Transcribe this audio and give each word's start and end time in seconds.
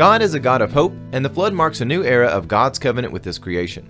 God 0.00 0.22
is 0.22 0.32
a 0.32 0.40
God 0.40 0.62
of 0.62 0.72
hope, 0.72 0.94
and 1.12 1.22
the 1.22 1.28
flood 1.28 1.52
marks 1.52 1.82
a 1.82 1.84
new 1.84 2.02
era 2.02 2.26
of 2.28 2.48
God's 2.48 2.78
covenant 2.78 3.12
with 3.12 3.22
His 3.22 3.38
creation. 3.38 3.86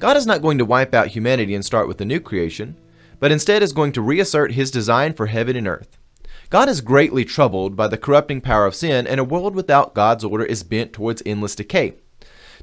God 0.00 0.16
is 0.16 0.26
not 0.26 0.42
going 0.42 0.58
to 0.58 0.64
wipe 0.64 0.92
out 0.92 1.06
humanity 1.06 1.54
and 1.54 1.64
start 1.64 1.86
with 1.86 2.00
a 2.00 2.04
new 2.04 2.18
creation, 2.18 2.76
but 3.20 3.30
instead 3.30 3.62
is 3.62 3.72
going 3.72 3.92
to 3.92 4.02
reassert 4.02 4.54
His 4.54 4.72
design 4.72 5.12
for 5.12 5.26
heaven 5.26 5.54
and 5.54 5.68
earth. 5.68 5.96
God 6.50 6.68
is 6.68 6.80
greatly 6.80 7.24
troubled 7.24 7.76
by 7.76 7.86
the 7.86 7.96
corrupting 7.96 8.40
power 8.40 8.66
of 8.66 8.74
sin, 8.74 9.06
and 9.06 9.20
a 9.20 9.22
world 9.22 9.54
without 9.54 9.94
God's 9.94 10.24
order 10.24 10.44
is 10.44 10.64
bent 10.64 10.92
towards 10.92 11.22
endless 11.24 11.54
decay. 11.54 11.94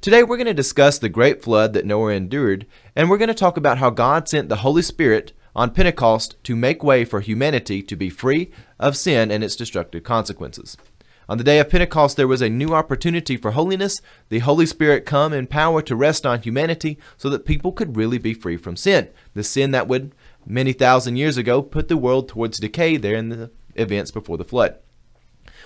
Today, 0.01 0.21
we're 0.21 0.35
going 0.35 0.47
to 0.47 0.53
discuss 0.53 0.99
the 0.99 1.07
great 1.07 1.41
flood 1.41 1.71
that 1.71 1.85
Noah 1.85 2.11
endured, 2.11 2.65
and 2.93 3.09
we're 3.09 3.17
going 3.17 3.29
to 3.29 3.33
talk 3.33 3.55
about 3.55 3.77
how 3.77 3.89
God 3.89 4.27
sent 4.27 4.49
the 4.49 4.57
Holy 4.57 4.81
Spirit 4.81 5.31
on 5.55 5.71
Pentecost 5.71 6.35
to 6.43 6.57
make 6.57 6.83
way 6.83 7.05
for 7.05 7.21
humanity 7.21 7.81
to 7.83 7.95
be 7.95 8.09
free 8.09 8.51
of 8.81 8.97
sin 8.97 9.31
and 9.31 9.45
its 9.45 9.55
destructive 9.55 10.03
consequences. 10.03 10.75
On 11.31 11.37
the 11.37 11.45
day 11.45 11.59
of 11.59 11.69
Pentecost, 11.69 12.17
there 12.17 12.27
was 12.27 12.41
a 12.41 12.49
new 12.49 12.73
opportunity 12.73 13.37
for 13.37 13.51
holiness. 13.51 14.01
The 14.27 14.39
Holy 14.39 14.65
Spirit 14.65 15.05
come 15.05 15.31
in 15.31 15.47
power 15.47 15.81
to 15.81 15.95
rest 15.95 16.25
on 16.25 16.41
humanity 16.41 16.99
so 17.15 17.29
that 17.29 17.45
people 17.45 17.71
could 17.71 17.95
really 17.95 18.17
be 18.17 18.33
free 18.33 18.57
from 18.57 18.75
sin. 18.75 19.07
The 19.33 19.41
sin 19.41 19.71
that 19.71 19.87
would, 19.87 20.13
many 20.45 20.73
thousand 20.73 21.15
years 21.15 21.37
ago, 21.37 21.61
put 21.61 21.87
the 21.87 21.95
world 21.95 22.27
towards 22.27 22.59
decay 22.59 22.97
there 22.97 23.15
in 23.15 23.29
the 23.29 23.49
events 23.75 24.11
before 24.11 24.37
the 24.37 24.43
flood. 24.43 24.75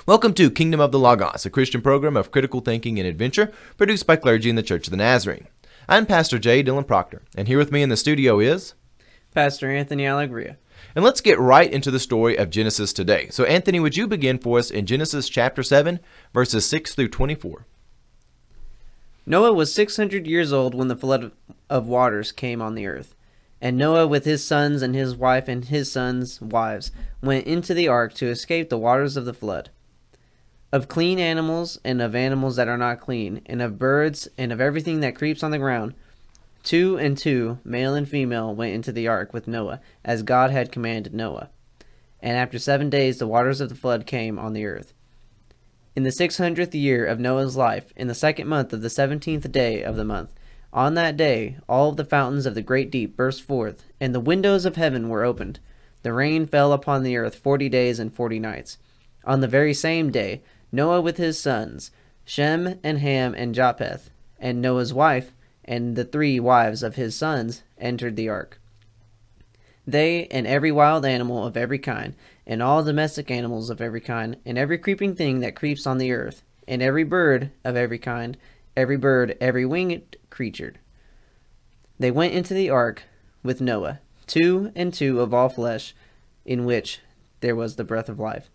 Welcome 0.06 0.36
to 0.36 0.52
Kingdom 0.52 0.80
of 0.80 0.92
the 0.92 1.00
Logos, 1.00 1.48
a 1.48 1.50
Christian 1.50 1.82
program 1.82 2.16
of 2.16 2.30
critical 2.30 2.60
thinking 2.60 3.00
and 3.00 3.08
adventure 3.08 3.52
produced 3.76 4.06
by 4.06 4.18
clergy 4.18 4.52
in 4.52 4.56
the 4.56 4.62
Church 4.62 4.86
of 4.86 4.92
the 4.92 4.98
Nazarene. 4.98 5.48
I'm 5.90 6.06
Pastor 6.06 6.38
J. 6.38 6.64
Dylan 6.64 6.86
Proctor, 6.86 7.24
and 7.36 7.48
here 7.48 7.58
with 7.58 7.72
me 7.72 7.82
in 7.82 7.90
the 7.90 7.98
studio 7.98 8.40
is 8.40 8.76
Pastor 9.34 9.72
Anthony 9.72 10.06
Allegria. 10.06 10.58
And 10.94 11.04
let's 11.04 11.22
get 11.22 11.40
right 11.40 11.72
into 11.72 11.90
the 11.92 12.00
story 12.00 12.38
of 12.38 12.50
Genesis 12.50 12.94
today. 12.94 13.28
So, 13.30 13.44
Anthony, 13.46 13.80
would 13.80 13.98
you 13.98 14.08
begin 14.08 14.38
for 14.38 14.60
us 14.60 14.70
in 14.70 14.86
Genesis 14.86 15.30
chapter 15.30 15.64
7, 15.64 16.00
verses 16.34 16.66
6 16.66 16.96
through 16.96 17.10
24? 17.10 17.66
Noah 19.26 19.54
was 19.54 19.74
600 19.74 20.28
years 20.28 20.54
old 20.54 20.76
when 20.76 20.88
the 20.88 20.96
flood 20.96 21.32
of 21.70 21.88
waters 21.88 22.32
came 22.32 22.62
on 22.62 22.76
the 22.76 22.86
earth. 22.86 23.16
And 23.60 23.78
Noah, 23.78 24.06
with 24.06 24.26
his 24.26 24.46
sons 24.46 24.82
and 24.82 24.94
his 24.94 25.16
wife 25.16 25.48
and 25.48 25.66
his 25.66 25.92
sons' 25.92 26.40
wives, 26.40 26.92
went 27.24 27.48
into 27.48 27.74
the 27.74 27.88
ark 27.88 28.14
to 28.16 28.28
escape 28.28 28.70
the 28.70 28.78
waters 28.78 29.18
of 29.18 29.26
the 29.26 29.34
flood. 29.34 29.72
Of 30.72 30.88
clean 30.88 31.18
animals 31.20 31.80
and 31.84 32.02
of 32.02 32.14
animals 32.14 32.58
that 32.58 32.68
are 32.68 32.78
not 32.78 33.00
clean, 33.00 33.42
and 33.48 33.62
of 33.62 33.80
birds 33.80 34.28
and 34.38 34.52
of 34.52 34.62
everything 34.62 35.00
that 35.00 35.16
creeps 35.16 35.42
on 35.42 35.52
the 35.52 35.58
ground, 35.58 35.96
Two 36.66 36.98
and 36.98 37.16
two, 37.16 37.60
male 37.64 37.94
and 37.94 38.10
female, 38.10 38.56
went 38.56 38.74
into 38.74 38.92
the 38.92 39.08
ark 39.08 39.34
with 39.34 39.48
Noah, 39.48 39.80
as 40.04 40.24
God 40.24 40.50
had 40.50 40.72
commanded 40.72 41.14
Noah. 41.14 41.52
And 42.22 42.36
after 42.36 42.58
seven 42.58 42.90
days 42.90 43.20
the 43.20 43.28
waters 43.28 43.62
of 43.62 43.70
the 43.70 43.76
flood 43.76 44.08
came 44.08 44.40
on 44.40 44.54
the 44.54 44.66
earth. 44.66 44.92
In 45.96 46.02
the 46.02 46.12
six 46.12 46.40
hundredth 46.40 46.74
year 46.74 47.06
of 47.06 47.20
Noah's 47.20 47.56
life, 47.56 47.94
in 47.96 48.08
the 48.08 48.16
second 48.16 48.48
month 48.48 48.74
of 48.74 48.82
the 48.82 48.90
seventeenth 48.90 49.52
day 49.52 49.84
of 49.84 49.96
the 49.96 50.04
month, 50.04 50.34
on 50.74 50.96
that 50.96 51.16
day 51.16 51.58
all 51.70 51.92
the 51.92 52.04
fountains 52.04 52.48
of 52.48 52.56
the 52.56 52.64
great 52.64 52.90
deep 52.90 53.16
burst 53.16 53.44
forth, 53.44 53.86
and 54.02 54.16
the 54.16 54.20
windows 54.20 54.66
of 54.66 54.76
heaven 54.76 55.08
were 55.08 55.24
opened. 55.24 55.60
The 56.02 56.14
rain 56.14 56.48
fell 56.48 56.74
upon 56.74 57.04
the 57.04 57.16
earth 57.16 57.36
forty 57.36 57.70
days 57.70 58.00
and 58.00 58.12
forty 58.12 58.40
nights. 58.40 58.80
On 59.24 59.40
the 59.40 59.48
very 59.48 59.76
same 59.76 60.10
day, 60.10 60.42
Noah 60.72 61.00
with 61.00 61.18
his 61.18 61.40
sons, 61.40 61.92
Shem 62.26 62.80
and 62.84 62.98
Ham 62.98 63.36
and 63.36 63.54
Japheth, 63.54 64.10
and 64.40 64.60
Noah's 64.60 64.92
wife, 64.92 65.32
and 65.66 65.96
the 65.96 66.06
three 66.06 66.40
wives 66.40 66.84
of 66.84 66.96
his 66.96 67.16
sons 67.16 67.64
entered 67.78 68.16
the 68.16 68.30
ark. 68.30 68.62
They 69.86 70.28
and 70.28 70.48
every 70.48 70.72
wild 70.72 71.06
animal 71.06 71.46
of 71.46 71.58
every 71.58 71.80
kind, 71.80 72.16
and 72.48 72.62
all 72.62 72.84
domestic 72.84 73.30
animals 73.30 73.70
of 73.70 73.82
every 73.82 74.02
kind, 74.02 74.38
and 74.46 74.58
every 74.58 74.78
creeping 74.78 75.16
thing 75.16 75.40
that 75.42 75.56
creeps 75.56 75.86
on 75.86 75.98
the 75.98 76.12
earth, 76.12 76.44
and 76.68 76.82
every 76.82 77.04
bird 77.04 77.52
of 77.64 77.76
every 77.76 78.00
kind, 78.00 78.38
every 78.78 78.98
bird, 78.98 79.38
every 79.42 79.66
winged 79.66 80.16
creature. 80.30 80.76
They 82.00 82.12
went 82.12 82.34
into 82.34 82.54
the 82.54 82.70
ark 82.70 83.04
with 83.44 83.62
Noah, 83.62 84.00
two 84.28 84.72
and 84.76 84.94
two 84.94 85.22
of 85.22 85.34
all 85.34 85.50
flesh, 85.50 85.96
in 86.46 86.66
which 86.66 87.00
there 87.42 87.56
was 87.56 87.76
the 87.76 87.84
breath 87.84 88.10
of 88.10 88.20
life. 88.20 88.50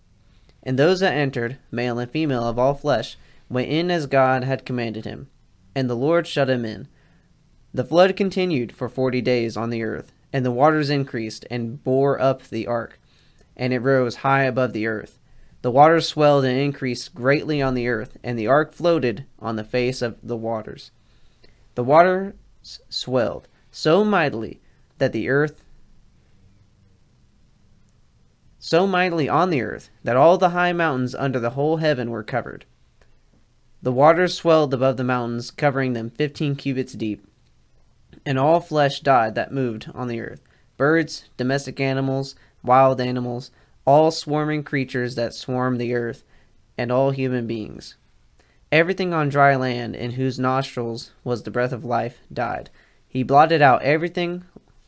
And 0.63 0.79
those 0.79 1.01
that 1.01 1.15
entered, 1.15 1.59
male 1.71 1.99
and 1.99 2.11
female 2.11 2.47
of 2.47 2.59
all 2.59 2.75
flesh, 2.75 3.17
went 3.49 3.69
in 3.69 3.91
as 3.91 4.07
God 4.07 4.45
had 4.45 4.67
commanded 4.67 5.05
him. 5.05 5.29
And 5.75 5.89
the 5.89 5.95
Lord 5.95 6.27
shut 6.27 6.51
him 6.51 6.65
in. 6.65 6.89
The 7.73 7.85
flood 7.85 8.17
continued 8.17 8.73
for 8.73 8.89
forty 8.89 9.21
days 9.21 9.57
on 9.57 9.71
the 9.71 9.83
earth, 9.83 10.13
and 10.33 10.45
the 10.45 10.51
waters 10.51 10.91
increased 10.91 11.47
and 11.51 11.83
bore 11.85 12.21
up 12.21 12.43
the 12.49 12.67
ark, 12.67 12.99
and 13.57 13.73
it 13.73 13.79
rose 13.79 14.17
high 14.17 14.43
above 14.43 14.73
the 14.73 14.87
earth. 14.87 15.19
The 15.63 15.71
waters 15.71 16.09
swelled 16.09 16.45
and 16.45 16.59
increased 16.59 17.15
greatly 17.15 17.63
on 17.63 17.75
the 17.75 17.87
earth, 17.87 18.17
and 18.25 18.39
the 18.39 18.49
ark 18.49 18.73
floated 18.73 19.25
on 19.39 19.57
the 19.57 19.65
face 19.65 20.03
of 20.03 20.17
the 20.23 20.37
waters. 20.37 20.91
The 21.77 21.85
waters 21.85 22.35
swelled 22.89 23.47
so 23.71 24.05
mightily 24.05 24.61
that 24.99 25.13
the 25.13 25.29
earth 25.29 25.63
so 28.59 28.87
mightily 28.87 29.29
on 29.29 29.51
the 29.51 29.63
earth 29.63 29.91
that 30.05 30.17
all 30.17 30.37
the 30.37 30.51
high 30.51 30.73
mountains 30.73 31.15
under 31.15 31.39
the 31.39 31.51
whole 31.51 31.79
heaven 31.79 32.11
were 32.11 32.25
covered. 32.25 32.67
The 33.81 33.93
waters 33.93 34.35
swelled 34.35 34.75
above 34.75 34.97
the 34.97 35.05
mountains, 35.05 35.51
covering 35.51 35.95
them 35.95 36.11
fifteen 36.11 36.57
cubits 36.57 36.93
deep 36.93 37.27
and 38.27 38.39
all 38.39 38.61
flesh 38.61 39.01
died 39.01 39.35
that 39.35 39.53
moved 39.53 39.91
on 39.95 40.09
the 40.09 40.21
earth 40.21 40.43
birds, 40.77 41.27
domestic 41.37 41.79
animals, 41.79 42.35
wild 42.65 43.03
animals, 43.03 43.51
all 43.85 44.11
swarming 44.11 44.63
creatures 44.63 45.15
that 45.15 45.35
swarm 45.35 45.77
the 45.77 45.95
earth, 45.95 46.25
and 46.79 46.91
all 46.91 47.11
human 47.11 47.47
beings. 47.47 47.97
Everything 48.73 49.13
on 49.13 49.29
dry 49.29 49.55
land 49.55 49.95
in 49.95 50.13
whose 50.13 50.39
nostrils 50.39 51.13
was 51.23 51.43
the 51.43 51.51
breath 51.51 51.73
of 51.73 51.85
life 51.85 52.21
died. 52.33 52.71
He 53.07 53.23
blotted 53.23 53.61
out 53.61 53.83
everything 53.83 54.45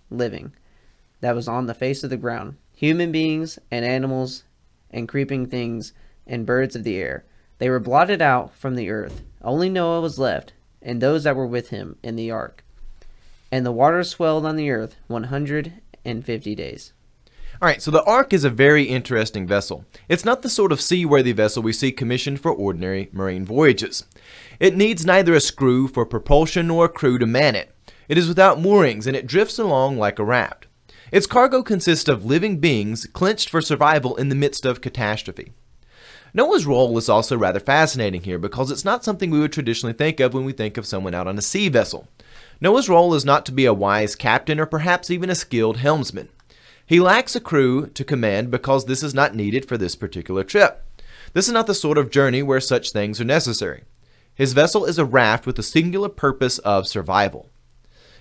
living 0.08 0.52
that 1.20 1.34
was 1.34 1.46
on 1.46 1.66
the 1.66 1.74
face 1.74 2.02
of 2.02 2.10
the 2.10 2.16
ground 2.16 2.56
human 2.74 3.12
beings 3.12 3.58
and 3.70 3.84
animals 3.84 4.44
and 4.90 5.08
creeping 5.08 5.46
things 5.46 5.92
and 6.26 6.46
birds 6.46 6.74
of 6.74 6.84
the 6.84 6.96
air. 6.96 7.24
They 7.58 7.68
were 7.68 7.78
blotted 7.78 8.22
out 8.22 8.54
from 8.56 8.76
the 8.76 8.90
earth. 8.90 9.22
Only 9.42 9.68
Noah 9.68 10.00
was 10.00 10.18
left, 10.18 10.52
and 10.80 11.00
those 11.00 11.24
that 11.24 11.36
were 11.36 11.46
with 11.46 11.68
him 11.68 11.96
in 12.02 12.16
the 12.16 12.30
ark 12.30 12.64
and 13.52 13.66
the 13.66 13.70
waters 13.70 14.08
swelled 14.08 14.46
on 14.46 14.56
the 14.56 14.70
earth 14.70 14.96
150 15.08 16.54
days. 16.54 16.92
All 17.60 17.68
right, 17.68 17.82
so 17.82 17.92
the 17.92 18.02
Ark 18.04 18.32
is 18.32 18.44
a 18.44 18.50
very 18.50 18.84
interesting 18.84 19.46
vessel. 19.46 19.84
It's 20.08 20.24
not 20.24 20.42
the 20.42 20.48
sort 20.48 20.72
of 20.72 20.80
seaworthy 20.80 21.32
vessel 21.32 21.62
we 21.62 21.72
see 21.72 21.92
commissioned 21.92 22.40
for 22.40 22.50
ordinary 22.50 23.08
marine 23.12 23.44
voyages. 23.44 24.04
It 24.58 24.74
needs 24.74 25.06
neither 25.06 25.34
a 25.34 25.40
screw 25.40 25.86
for 25.86 26.06
propulsion 26.06 26.68
nor 26.68 26.86
a 26.86 26.88
crew 26.88 27.18
to 27.18 27.26
man 27.26 27.54
it. 27.54 27.72
It 28.08 28.18
is 28.18 28.26
without 28.26 28.60
moorings 28.60 29.06
and 29.06 29.14
it 29.14 29.26
drifts 29.26 29.58
along 29.58 29.98
like 29.98 30.18
a 30.18 30.24
raft. 30.24 30.66
Its 31.12 31.26
cargo 31.26 31.62
consists 31.62 32.08
of 32.08 32.24
living 32.24 32.56
beings 32.56 33.06
clenched 33.12 33.50
for 33.50 33.60
survival 33.60 34.16
in 34.16 34.30
the 34.30 34.34
midst 34.34 34.64
of 34.64 34.80
catastrophe. 34.80 35.52
Noah's 36.34 36.64
role 36.64 36.96
is 36.96 37.10
also 37.10 37.36
rather 37.36 37.60
fascinating 37.60 38.22
here 38.22 38.38
because 38.38 38.70
it's 38.70 38.86
not 38.86 39.04
something 39.04 39.30
we 39.30 39.38
would 39.38 39.52
traditionally 39.52 39.92
think 39.92 40.18
of 40.18 40.32
when 40.32 40.46
we 40.46 40.52
think 40.52 40.78
of 40.78 40.86
someone 40.86 41.14
out 41.14 41.26
on 41.26 41.36
a 41.36 41.42
sea 41.42 41.68
vessel. 41.68 42.08
Noah's 42.62 42.88
role 42.88 43.12
is 43.14 43.24
not 43.24 43.44
to 43.46 43.52
be 43.52 43.64
a 43.64 43.74
wise 43.74 44.14
captain 44.14 44.60
or 44.60 44.66
perhaps 44.66 45.10
even 45.10 45.28
a 45.28 45.34
skilled 45.34 45.78
helmsman. 45.78 46.28
He 46.86 47.00
lacks 47.00 47.34
a 47.34 47.40
crew 47.40 47.88
to 47.88 48.04
command 48.04 48.52
because 48.52 48.84
this 48.84 49.02
is 49.02 49.12
not 49.12 49.34
needed 49.34 49.66
for 49.66 49.76
this 49.76 49.96
particular 49.96 50.44
trip. 50.44 50.86
This 51.32 51.48
is 51.48 51.52
not 51.52 51.66
the 51.66 51.74
sort 51.74 51.98
of 51.98 52.08
journey 52.08 52.40
where 52.40 52.60
such 52.60 52.92
things 52.92 53.20
are 53.20 53.24
necessary. 53.24 53.82
His 54.32 54.52
vessel 54.52 54.84
is 54.84 54.96
a 54.96 55.04
raft 55.04 55.44
with 55.44 55.56
the 55.56 55.64
singular 55.64 56.08
purpose 56.08 56.58
of 56.60 56.86
survival. 56.86 57.50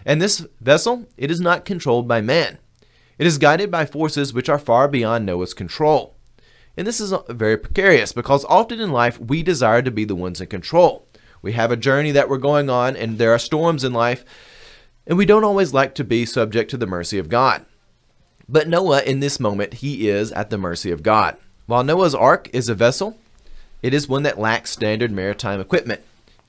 And 0.07 0.19
this 0.19 0.43
vessel, 0.59 1.05
it 1.17 1.29
is 1.29 1.39
not 1.39 1.63
controlled 1.63 2.07
by 2.07 2.21
man. 2.21 2.57
It 3.19 3.27
is 3.27 3.37
guided 3.37 3.69
by 3.69 3.85
forces 3.85 4.33
which 4.33 4.49
are 4.49 4.57
far 4.57 4.87
beyond 4.87 5.23
Noah's 5.23 5.53
control. 5.53 6.15
And 6.75 6.87
this 6.87 6.99
is 6.99 7.13
uh, 7.13 7.21
very 7.29 7.57
precarious 7.57 8.11
because 8.11 8.43
often 8.45 8.79
in 8.79 8.91
life 8.91 9.19
we 9.19 9.43
desire 9.43 9.83
to 9.83 9.91
be 9.91 10.03
the 10.03 10.15
ones 10.15 10.41
in 10.41 10.47
control. 10.47 11.05
We 11.41 11.53
have 11.53 11.71
a 11.71 11.77
journey 11.77 12.11
that 12.11 12.29
we're 12.29 12.37
going 12.37 12.69
on, 12.69 12.95
and 12.95 13.17
there 13.17 13.33
are 13.33 13.39
storms 13.39 13.83
in 13.83 13.93
life, 13.93 14.23
and 15.07 15.17
we 15.17 15.25
don't 15.25 15.43
always 15.43 15.73
like 15.73 15.95
to 15.95 16.03
be 16.03 16.25
subject 16.25 16.69
to 16.71 16.77
the 16.77 16.85
mercy 16.85 17.17
of 17.17 17.29
God. 17.29 17.65
But 18.47 18.67
Noah, 18.67 19.01
in 19.01 19.19
this 19.21 19.39
moment, 19.39 19.75
he 19.75 20.09
is 20.09 20.31
at 20.33 20.49
the 20.49 20.57
mercy 20.57 20.91
of 20.91 21.03
God. 21.03 21.37
While 21.65 21.83
Noah's 21.83 22.13
ark 22.13 22.49
is 22.53 22.69
a 22.69 22.75
vessel, 22.75 23.17
it 23.81 23.93
is 23.93 24.07
one 24.07 24.23
that 24.23 24.39
lacks 24.39 24.71
standard 24.71 25.11
maritime 25.11 25.59
equipment. 25.59 26.01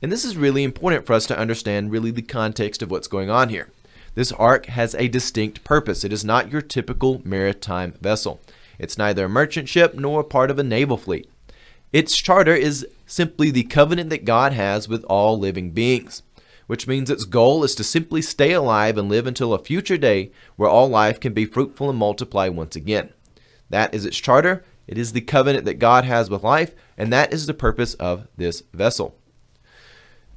And 0.02 0.10
this 0.10 0.24
is 0.24 0.36
really 0.36 0.64
important 0.64 1.06
for 1.06 1.12
us 1.12 1.26
to 1.26 1.38
understand 1.38 1.92
really 1.92 2.10
the 2.10 2.22
context 2.22 2.82
of 2.82 2.90
what's 2.90 3.06
going 3.06 3.30
on 3.30 3.48
here. 3.48 3.70
This 4.14 4.32
ark 4.32 4.66
has 4.66 4.94
a 4.96 5.08
distinct 5.08 5.64
purpose. 5.64 6.04
It 6.04 6.12
is 6.12 6.24
not 6.24 6.50
your 6.50 6.60
typical 6.60 7.22
maritime 7.24 7.92
vessel. 8.00 8.40
It's 8.78 8.98
neither 8.98 9.26
a 9.26 9.28
merchant 9.28 9.68
ship 9.68 9.94
nor 9.94 10.24
part 10.24 10.50
of 10.50 10.58
a 10.58 10.64
naval 10.64 10.96
fleet. 10.96 11.30
Its 11.92 12.16
charter 12.16 12.54
is 12.54 12.86
simply 13.06 13.50
the 13.50 13.64
covenant 13.64 14.10
that 14.10 14.24
God 14.24 14.52
has 14.54 14.88
with 14.88 15.04
all 15.04 15.38
living 15.38 15.70
beings, 15.72 16.22
which 16.66 16.86
means 16.86 17.10
its 17.10 17.24
goal 17.24 17.64
is 17.64 17.74
to 17.74 17.84
simply 17.84 18.22
stay 18.22 18.52
alive 18.52 18.96
and 18.96 19.08
live 19.08 19.26
until 19.26 19.52
a 19.52 19.58
future 19.58 19.98
day 19.98 20.30
where 20.56 20.70
all 20.70 20.88
life 20.88 21.20
can 21.20 21.34
be 21.34 21.44
fruitful 21.44 21.90
and 21.90 21.98
multiply 21.98 22.48
once 22.48 22.76
again. 22.76 23.12
That 23.68 23.94
is 23.94 24.06
its 24.06 24.16
charter, 24.16 24.64
It 24.86 24.98
is 24.98 25.12
the 25.12 25.20
covenant 25.20 25.64
that 25.66 25.78
God 25.78 26.04
has 26.04 26.28
with 26.28 26.42
life, 26.42 26.74
and 26.98 27.12
that 27.12 27.32
is 27.32 27.46
the 27.46 27.54
purpose 27.54 27.94
of 27.94 28.26
this 28.36 28.62
vessel. 28.72 29.16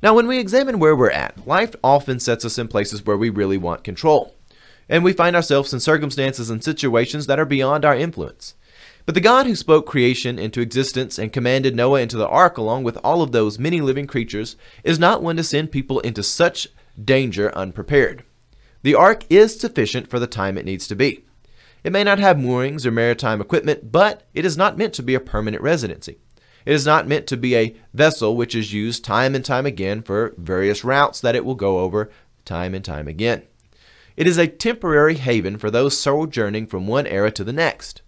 Now, 0.03 0.13
when 0.13 0.27
we 0.27 0.39
examine 0.39 0.79
where 0.79 0.95
we're 0.95 1.09
at, 1.09 1.47
life 1.47 1.75
often 1.83 2.19
sets 2.19 2.45
us 2.45 2.57
in 2.57 2.67
places 2.67 3.05
where 3.05 3.17
we 3.17 3.29
really 3.29 3.57
want 3.57 3.83
control. 3.83 4.35
And 4.87 5.03
we 5.03 5.13
find 5.13 5.35
ourselves 5.35 5.73
in 5.73 5.79
circumstances 5.79 6.49
and 6.49 6.63
situations 6.63 7.25
that 7.25 7.39
are 7.39 7.45
beyond 7.45 7.85
our 7.85 7.95
influence. 7.95 8.53
But 9.05 9.13
the 9.13 9.21
God 9.21 9.45
who 9.45 9.55
spoke 9.55 9.85
creation 9.85 10.39
into 10.39 10.61
existence 10.61 11.19
and 11.19 11.31
commanded 11.31 11.75
Noah 11.75 12.01
into 12.01 12.17
the 12.17 12.27
ark 12.27 12.57
along 12.57 12.83
with 12.83 12.97
all 13.03 13.21
of 13.21 13.31
those 13.31 13.59
many 13.59 13.79
living 13.79 14.07
creatures 14.07 14.55
is 14.83 14.97
not 14.97 15.21
one 15.21 15.37
to 15.37 15.43
send 15.43 15.71
people 15.71 15.99
into 15.99 16.23
such 16.23 16.67
danger 17.03 17.55
unprepared. 17.55 18.23
The 18.81 18.95
ark 18.95 19.23
is 19.29 19.59
sufficient 19.59 20.09
for 20.09 20.19
the 20.19 20.27
time 20.27 20.57
it 20.57 20.65
needs 20.65 20.87
to 20.87 20.95
be. 20.95 21.23
It 21.83 21.91
may 21.91 22.03
not 22.03 22.17
have 22.17 22.39
moorings 22.39 22.83
or 22.83 22.91
maritime 22.91 23.41
equipment, 23.41 23.91
but 23.91 24.23
it 24.33 24.43
is 24.43 24.57
not 24.57 24.77
meant 24.77 24.93
to 24.95 25.03
be 25.03 25.13
a 25.13 25.19
permanent 25.19 25.61
residency. 25.61 26.17
It 26.65 26.73
is 26.73 26.85
not 26.85 27.07
meant 27.07 27.27
to 27.27 27.37
be 27.37 27.55
a 27.55 27.75
vessel 27.93 28.35
which 28.35 28.55
is 28.55 28.73
used 28.73 29.05
time 29.05 29.35
and 29.35 29.45
time 29.45 29.67
again 29.67 30.01
for 30.01 30.33
various 30.37 30.83
routes 30.83 31.21
that 31.21 31.35
it 31.35 31.45
will 31.45 31.53
go 31.53 31.79
over 31.79 32.09
time 32.43 32.73
and 32.73 32.83
time 32.83 33.07
again. 33.07 33.43
It 34.17 34.25
is 34.25 34.39
a 34.39 34.47
temporary 34.47 35.15
haven 35.15 35.59
for 35.59 35.69
those 35.69 35.99
sojourning 35.99 36.65
from 36.65 36.87
one 36.87 37.05
era 37.05 37.29
to 37.33 37.43
the 37.43 37.53
next. 37.53 38.01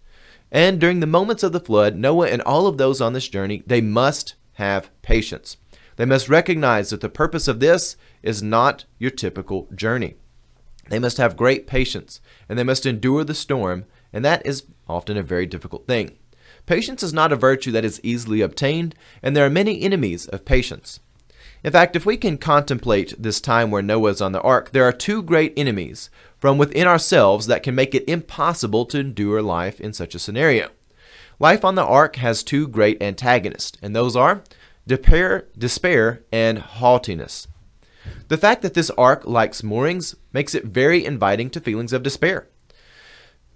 And 0.51 0.79
during 0.79 0.99
the 0.99 1.07
moments 1.07 1.44
of 1.44 1.51
the 1.51 1.59
flood, 1.59 1.95
Noah 1.95 2.29
and 2.29 2.41
all 2.41 2.67
of 2.67 2.77
those 2.77 3.01
on 3.01 3.13
this 3.13 3.27
journey, 3.27 3.63
they 3.65 3.81
must 3.81 4.35
have 4.53 4.89
patience. 5.01 5.57
They 5.97 6.05
must 6.05 6.29
recognize 6.29 6.89
that 6.91 7.01
the 7.01 7.09
purpose 7.09 7.47
of 7.47 7.59
this 7.59 7.97
is 8.23 8.41
not 8.41 8.85
your 8.97 9.11
typical 9.11 9.67
journey. 9.75 10.15
They 10.89 10.99
must 10.99 11.17
have 11.17 11.35
great 11.35 11.67
patience, 11.67 12.21
and 12.47 12.57
they 12.57 12.63
must 12.63 12.85
endure 12.85 13.23
the 13.23 13.33
storm, 13.33 13.85
and 14.13 14.23
that 14.23 14.45
is 14.45 14.63
often 14.88 15.17
a 15.17 15.23
very 15.23 15.45
difficult 15.45 15.85
thing. 15.85 16.17
Patience 16.65 17.03
is 17.03 17.13
not 17.13 17.31
a 17.31 17.38
virtue 17.38 17.71
that 17.71 17.85
is 17.85 17.99
easily 18.03 18.41
obtained, 18.41 18.95
and 19.21 19.35
there 19.35 19.45
are 19.45 19.49
many 19.49 19.81
enemies 19.81 20.27
of 20.27 20.45
patience. 20.45 20.99
In 21.63 21.71
fact, 21.71 21.95
if 21.95 22.05
we 22.05 22.17
can 22.17 22.38
contemplate 22.38 23.15
this 23.17 23.41
time 23.41 23.71
where 23.71 23.81
Noah 23.81 24.11
is 24.11 24.21
on 24.21 24.31
the 24.31 24.41
ark, 24.41 24.71
there 24.71 24.83
are 24.83 24.94
two 24.94 25.23
great 25.23 25.53
enemies 25.57 26.09
from 26.39 26.57
within 26.57 26.87
ourselves 26.87 27.47
that 27.47 27.63
can 27.63 27.75
make 27.75 27.95
it 27.95 28.07
impossible 28.07 28.85
to 28.85 28.99
endure 28.99 29.41
life 29.41 29.79
in 29.79 29.93
such 29.93 30.15
a 30.15 30.19
scenario. 30.19 30.69
Life 31.39 31.63
on 31.63 31.75
the 31.75 31.85
ark 31.85 32.15
has 32.17 32.43
two 32.43 32.67
great 32.67 33.01
antagonists, 33.01 33.77
and 33.81 33.95
those 33.95 34.15
are 34.15 34.43
despair, 34.87 35.47
despair 35.57 36.23
and 36.31 36.59
haughtiness. 36.59 37.47
The 38.29 38.37
fact 38.37 38.61
that 38.61 38.73
this 38.73 38.89
ark 38.91 39.25
likes 39.25 39.63
moorings 39.63 40.15
makes 40.33 40.55
it 40.55 40.65
very 40.65 41.05
inviting 41.05 41.49
to 41.51 41.59
feelings 41.59 41.93
of 41.93 42.03
despair. 42.03 42.47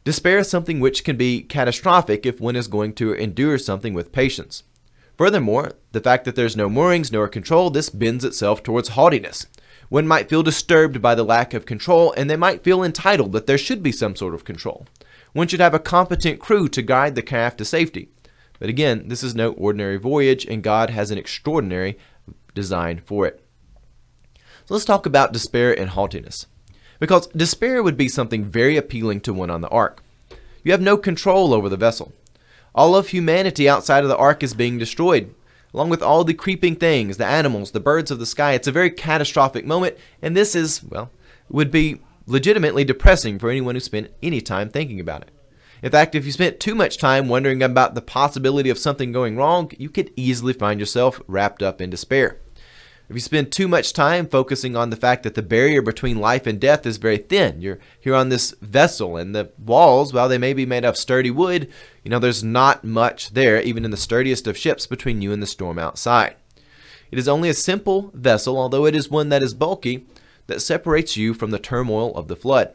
Despair 0.04 0.40
is 0.40 0.50
something 0.50 0.80
which 0.80 1.04
can 1.04 1.16
be 1.16 1.42
catastrophic 1.42 2.26
if 2.26 2.42
one 2.42 2.56
is 2.56 2.68
going 2.68 2.94
to 2.94 3.14
endure 3.14 3.58
something 3.58 3.94
with 3.94 4.12
patience. 4.12 4.64
Furthermore, 5.18 5.74
the 5.92 6.02
fact 6.02 6.26
that 6.26 6.36
there's 6.36 6.58
no 6.58 6.68
moorings 6.68 7.12
nor 7.12 7.28
control, 7.28 7.70
this 7.70 7.90
bends 7.90 8.26
itself 8.26 8.64
towards 8.64 8.90
haughtiness. 8.90 9.46
One 9.92 10.08
might 10.08 10.30
feel 10.30 10.42
disturbed 10.42 11.02
by 11.02 11.16
the 11.16 11.26
lack 11.26 11.54
of 11.54 11.66
control, 11.66 12.14
and 12.16 12.30
they 12.30 12.38
might 12.38 12.64
feel 12.64 12.82
entitled 12.82 13.34
that 13.34 13.46
there 13.46 13.58
should 13.58 13.84
be 13.84 13.92
some 13.92 14.16
sort 14.16 14.34
of 14.34 14.46
control. 14.46 14.88
One 15.34 15.50
should 15.50 15.60
have 15.60 15.74
a 15.74 15.80
competent 15.80 16.40
crew 16.40 16.70
to 16.70 16.82
guide 16.82 17.16
the 17.16 17.22
craft 17.22 17.58
to 17.58 17.66
safety. 17.66 18.08
But 18.58 18.70
again, 18.70 19.10
this 19.10 19.22
is 19.22 19.36
no 19.36 19.52
ordinary 19.52 19.98
voyage, 19.98 20.46
and 20.46 20.64
God 20.64 20.92
has 20.92 21.12
an 21.12 21.18
extraordinary 21.18 21.98
design 22.56 23.02
for 23.04 23.26
it. 23.26 23.44
So 24.64 24.76
let's 24.76 24.86
talk 24.86 25.06
about 25.06 25.34
despair 25.34 25.78
and 25.78 25.90
haughtiness 25.90 26.46
because 27.02 27.28
despair 27.28 27.84
would 27.84 27.98
be 27.98 28.08
something 28.08 28.46
very 28.46 28.78
appealing 28.78 29.20
to 29.22 29.34
one 29.34 29.50
on 29.50 29.60
the 29.60 29.68
ark. 29.68 30.02
You 30.64 30.72
have 30.72 30.80
no 30.80 30.96
control 30.96 31.54
over 31.54 31.68
the 31.68 31.76
vessel. 31.76 32.14
All 32.74 32.96
of 32.96 33.10
humanity 33.10 33.68
outside 33.68 34.04
of 34.04 34.10
the 34.10 34.16
ark 34.16 34.42
is 34.42 34.54
being 34.54 34.78
destroyed, 34.78 35.36
along 35.74 35.90
with 35.90 36.02
all 36.02 36.24
the 36.24 36.34
creeping 36.34 36.76
things, 36.76 37.18
the 37.18 37.26
animals, 37.26 37.72
the 37.72 37.80
birds 37.80 38.12
of 38.12 38.20
the 38.20 38.26
sky. 38.26 38.54
It's 38.54 38.68
a 38.68 38.72
very 38.72 38.92
catastrophic 38.92 39.66
moment, 39.66 39.98
and 40.22 40.36
this 40.36 40.56
is, 40.56 40.84
well, 40.84 41.12
would 41.50 41.72
be 41.72 42.02
legitimately 42.26 42.84
depressing 42.84 43.40
for 43.40 43.50
anyone 43.50 43.76
who 43.76 43.82
spent 43.82 44.12
any 44.22 44.42
time 44.42 44.70
thinking 44.70 45.00
about 45.00 45.22
it. 45.22 45.32
In 45.84 45.92
fact, 45.92 46.14
if 46.14 46.26
you 46.26 46.32
spent 46.32 46.60
too 46.60 46.76
much 46.76 46.98
time 46.98 47.28
wondering 47.28 47.64
about 47.64 47.96
the 47.96 48.02
possibility 48.02 48.70
of 48.70 48.78
something 48.78 49.12
going 49.12 49.36
wrong, 49.36 49.72
you 49.80 49.90
could 49.90 50.12
easily 50.16 50.54
find 50.54 50.80
yourself 50.80 51.20
wrapped 51.28 51.64
up 51.64 51.82
in 51.82 51.90
despair. 51.90 52.41
If 53.12 53.16
you 53.16 53.20
spend 53.20 53.52
too 53.52 53.68
much 53.68 53.92
time 53.92 54.26
focusing 54.26 54.78
on 54.78 54.90
the 54.90 54.96
fact 54.96 55.24
that 55.24 55.36
the 55.36 55.42
barrier 55.42 55.82
between 55.82 56.22
life 56.22 56.48
and 56.48 56.58
death 56.58 56.86
is 56.86 56.96
very 56.96 57.18
thin, 57.18 57.60
you're 57.60 57.78
here 58.00 58.16
on 58.16 58.30
this 58.30 58.52
vessel, 58.62 59.18
and 59.18 59.36
the 59.36 59.50
walls, 59.60 60.14
while 60.14 60.30
they 60.30 60.38
may 60.38 60.54
be 60.54 60.66
made 60.66 60.86
of 60.86 60.96
sturdy 60.96 61.30
wood, 61.30 61.70
you 62.06 62.10
know, 62.10 62.20
there's 62.20 62.42
not 62.42 62.86
much 62.86 63.32
there, 63.32 63.62
even 63.64 63.84
in 63.84 63.92
the 63.92 63.98
sturdiest 63.98 64.48
of 64.48 64.58
ships, 64.58 64.88
between 64.88 65.22
you 65.22 65.34
and 65.34 65.44
the 65.44 65.46
storm 65.46 65.78
outside. 65.78 66.36
It 67.12 67.20
is 67.20 67.28
only 67.28 67.50
a 67.50 67.54
simple 67.54 68.12
vessel, 68.14 68.58
although 68.58 68.86
it 68.86 68.96
is 68.96 69.10
one 69.10 69.28
that 69.28 69.44
is 69.44 69.54
bulky, 69.54 70.06
that 70.48 70.62
separates 70.62 71.18
you 71.18 71.34
from 71.34 71.52
the 71.52 71.60
turmoil 71.60 72.16
of 72.16 72.30
the 72.30 72.38
flood. 72.38 72.74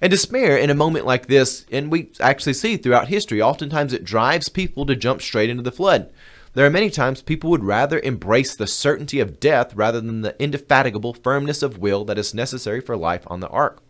And 0.00 0.12
despair 0.12 0.56
in 0.56 0.70
a 0.70 0.74
moment 0.74 1.04
like 1.04 1.26
this, 1.26 1.66
and 1.72 1.90
we 1.90 2.12
actually 2.20 2.54
see 2.54 2.76
throughout 2.76 3.08
history, 3.08 3.42
oftentimes 3.42 3.92
it 3.92 4.04
drives 4.04 4.48
people 4.48 4.86
to 4.86 4.94
jump 4.94 5.20
straight 5.20 5.50
into 5.50 5.64
the 5.64 5.72
flood. 5.72 6.12
There 6.58 6.66
are 6.66 6.70
many 6.70 6.90
times 6.90 7.22
people 7.22 7.50
would 7.50 7.62
rather 7.62 8.00
embrace 8.00 8.56
the 8.56 8.66
certainty 8.66 9.20
of 9.20 9.38
death 9.38 9.76
rather 9.76 10.00
than 10.00 10.22
the 10.22 10.34
indefatigable 10.42 11.14
firmness 11.14 11.62
of 11.62 11.78
will 11.78 12.04
that 12.06 12.18
is 12.18 12.34
necessary 12.34 12.80
for 12.80 12.96
life 12.96 13.22
on 13.28 13.38
the 13.38 13.46
ark. 13.46 13.80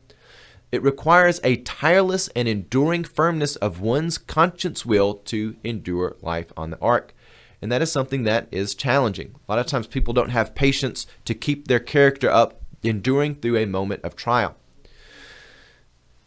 It 0.70 0.82
requires 0.82 1.40
a 1.42 1.56
tireless 1.56 2.28
and 2.36 2.46
enduring 2.46 3.04
firmness 3.04 3.56
of 3.56 3.80
one's 3.80 4.18
conscience 4.18 4.84
will 4.84 5.14
to 5.14 5.56
endure 5.64 6.16
life 6.20 6.52
on 6.58 6.68
the 6.68 6.78
ark. 6.80 7.14
And 7.62 7.72
that 7.72 7.80
is 7.80 7.90
something 7.90 8.24
that 8.24 8.48
is 8.50 8.74
challenging. 8.74 9.36
A 9.48 9.50
lot 9.50 9.58
of 9.58 9.64
times 9.64 9.86
people 9.86 10.12
don't 10.12 10.28
have 10.28 10.54
patience 10.54 11.06
to 11.24 11.32
keep 11.32 11.68
their 11.68 11.80
character 11.80 12.30
up, 12.30 12.60
enduring 12.82 13.36
through 13.36 13.56
a 13.56 13.64
moment 13.64 14.04
of 14.04 14.14
trial. 14.14 14.56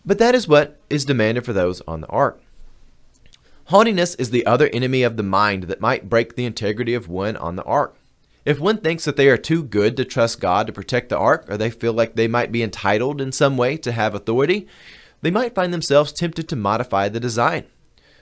But 0.03 0.17
that 0.17 0.33
is 0.33 0.47
what 0.47 0.81
is 0.89 1.05
demanded 1.05 1.45
for 1.45 1.53
those 1.53 1.81
on 1.81 2.01
the 2.01 2.07
ark. 2.07 2.41
Haughtiness 3.71 4.15
is 4.15 4.31
the 4.31 4.45
other 4.45 4.69
enemy 4.73 5.01
of 5.01 5.15
the 5.15 5.23
mind 5.23 5.63
that 5.63 5.79
might 5.79 6.09
break 6.09 6.35
the 6.35 6.43
integrity 6.43 6.93
of 6.93 7.07
one 7.07 7.37
on 7.37 7.55
the 7.55 7.63
ark. 7.63 7.95
If 8.43 8.59
one 8.59 8.79
thinks 8.79 9.05
that 9.05 9.15
they 9.15 9.29
are 9.29 9.37
too 9.37 9.63
good 9.63 9.95
to 9.95 10.03
trust 10.03 10.41
God 10.41 10.67
to 10.67 10.73
protect 10.73 11.07
the 11.07 11.17
ark, 11.17 11.45
or 11.47 11.55
they 11.55 11.69
feel 11.69 11.93
like 11.93 12.15
they 12.15 12.27
might 12.27 12.51
be 12.51 12.63
entitled 12.63 13.21
in 13.21 13.31
some 13.31 13.55
way 13.55 13.77
to 13.77 13.93
have 13.93 14.13
authority, 14.13 14.67
they 15.21 15.31
might 15.31 15.55
find 15.55 15.73
themselves 15.73 16.11
tempted 16.11 16.49
to 16.49 16.55
modify 16.57 17.07
the 17.07 17.21
design. 17.21 17.63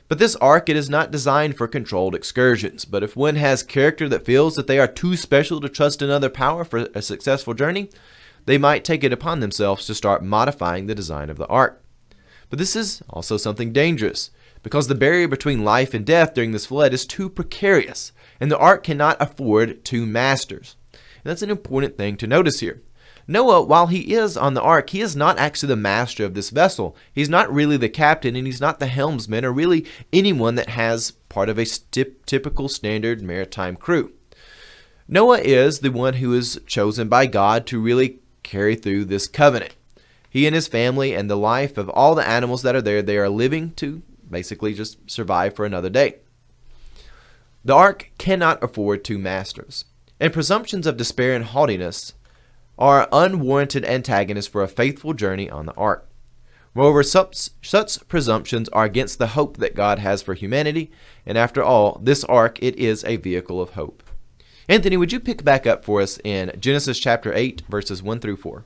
But 0.07 0.19
this 0.19 0.35
ark, 0.35 0.69
it 0.69 0.75
is 0.75 0.87
not 0.87 1.09
designed 1.09 1.57
for 1.57 1.67
controlled 1.67 2.13
excursions. 2.13 2.85
But 2.85 3.01
if 3.01 3.15
one 3.15 3.37
has 3.37 3.63
character 3.63 4.07
that 4.07 4.25
feels 4.25 4.53
that 4.53 4.67
they 4.67 4.77
are 4.77 4.87
too 4.87 5.17
special 5.17 5.59
to 5.61 5.67
trust 5.67 6.03
another 6.03 6.29
power 6.29 6.63
for 6.63 6.87
a 6.93 7.01
successful 7.01 7.55
journey, 7.55 7.89
they 8.45 8.59
might 8.59 8.83
take 8.83 9.03
it 9.03 9.11
upon 9.11 9.39
themselves 9.39 9.87
to 9.87 9.95
start 9.95 10.23
modifying 10.23 10.85
the 10.85 10.93
design 10.93 11.31
of 11.31 11.37
the 11.37 11.47
ark. 11.47 11.81
But 12.51 12.59
this 12.59 12.75
is 12.75 13.01
also 13.09 13.35
something 13.35 13.73
dangerous 13.73 14.29
because 14.63 14.87
the 14.87 14.95
barrier 14.95 15.27
between 15.27 15.63
life 15.63 15.93
and 15.93 16.05
death 16.05 16.33
during 16.33 16.51
this 16.51 16.65
flood 16.65 16.93
is 16.93 17.05
too 17.05 17.29
precarious, 17.29 18.11
and 18.39 18.51
the 18.51 18.57
ark 18.57 18.83
cannot 18.83 19.17
afford 19.21 19.83
two 19.85 20.05
masters. 20.05 20.75
And 20.93 21.01
that's 21.23 21.41
an 21.41 21.49
important 21.49 21.97
thing 21.97 22.17
to 22.17 22.27
notice 22.27 22.59
here. 22.59 22.81
Noah, 23.27 23.63
while 23.63 23.87
he 23.87 24.15
is 24.15 24.35
on 24.35 24.55
the 24.55 24.61
ark, 24.61 24.89
he 24.89 25.01
is 25.01 25.15
not 25.15 25.37
actually 25.37 25.67
the 25.67 25.75
master 25.75 26.25
of 26.25 26.33
this 26.33 26.49
vessel. 26.49 26.95
He's 27.13 27.29
not 27.29 27.53
really 27.53 27.77
the 27.77 27.87
captain, 27.87 28.35
and 28.35 28.47
he's 28.47 28.59
not 28.59 28.79
the 28.79 28.87
helmsman, 28.87 29.45
or 29.45 29.51
really 29.51 29.85
anyone 30.11 30.55
that 30.55 30.69
has 30.69 31.11
part 31.11 31.47
of 31.47 31.59
a 31.59 31.65
typical 32.25 32.67
standard 32.67 33.21
maritime 33.21 33.75
crew. 33.75 34.13
Noah 35.07 35.39
is 35.39 35.79
the 35.79 35.91
one 35.91 36.15
who 36.15 36.33
is 36.33 36.59
chosen 36.65 37.07
by 37.07 37.27
God 37.27 37.67
to 37.67 37.79
really 37.79 38.19
carry 38.41 38.75
through 38.75 39.05
this 39.05 39.27
covenant. 39.27 39.75
He 40.29 40.47
and 40.47 40.55
his 40.55 40.67
family 40.67 41.13
and 41.13 41.29
the 41.29 41.35
life 41.35 41.77
of 41.77 41.89
all 41.89 42.15
the 42.15 42.27
animals 42.27 42.63
that 42.63 42.75
are 42.75 42.81
there, 42.81 43.01
they 43.01 43.17
are 43.17 43.29
living 43.29 43.73
to 43.73 44.01
basically 44.29 44.73
just 44.73 45.09
survive 45.09 45.55
for 45.55 45.65
another 45.65 45.89
day. 45.89 46.15
The 47.65 47.75
ark 47.75 48.11
cannot 48.17 48.63
afford 48.63 49.03
two 49.03 49.17
masters, 49.17 49.85
and 50.19 50.31
presumptions 50.31 50.87
of 50.87 50.97
despair 50.97 51.35
and 51.35 51.45
haughtiness 51.45 52.13
are 52.77 53.09
unwarranted 53.11 53.83
antagonists 53.83 54.47
for 54.47 54.63
a 54.63 54.67
faithful 54.67 55.13
journey 55.13 55.49
on 55.49 55.65
the 55.65 55.73
ark. 55.73 56.09
Moreover, 56.73 57.03
such, 57.03 57.49
presumptions 58.07 58.69
are 58.69 58.85
against 58.85 59.19
the 59.19 59.27
hope 59.27 59.57
that 59.57 59.75
God 59.75 59.99
has 59.99 60.21
for 60.21 60.33
humanity, 60.33 60.91
and 61.25 61.37
after 61.37 61.61
all, 61.61 61.99
this 62.01 62.23
ark 62.23 62.59
it 62.61 62.75
is 62.77 63.03
a 63.03 63.17
vehicle 63.17 63.61
of 63.61 63.71
hope. 63.71 64.03
Anthony, 64.69 64.95
would 64.95 65.11
you 65.11 65.19
pick 65.19 65.43
back 65.43 65.65
up 65.65 65.83
for 65.83 65.99
us 65.99 66.19
in 66.23 66.51
Genesis 66.59 66.99
chapter 66.99 67.33
8, 67.33 67.63
verses 67.67 68.03
1 68.03 68.19
through 68.19 68.37
4? 68.37 68.63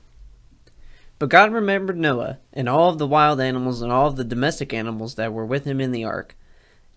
But 1.18 1.28
God 1.28 1.52
remembered 1.52 1.96
Noah, 1.96 2.38
and 2.52 2.68
all 2.68 2.90
of 2.90 2.98
the 2.98 3.06
wild 3.06 3.40
animals, 3.40 3.82
and 3.82 3.92
all 3.92 4.08
of 4.08 4.16
the 4.16 4.24
domestic 4.24 4.72
animals 4.72 5.14
that 5.14 5.32
were 5.32 5.46
with 5.46 5.64
him 5.64 5.80
in 5.80 5.92
the 5.92 6.04
ark. 6.04 6.36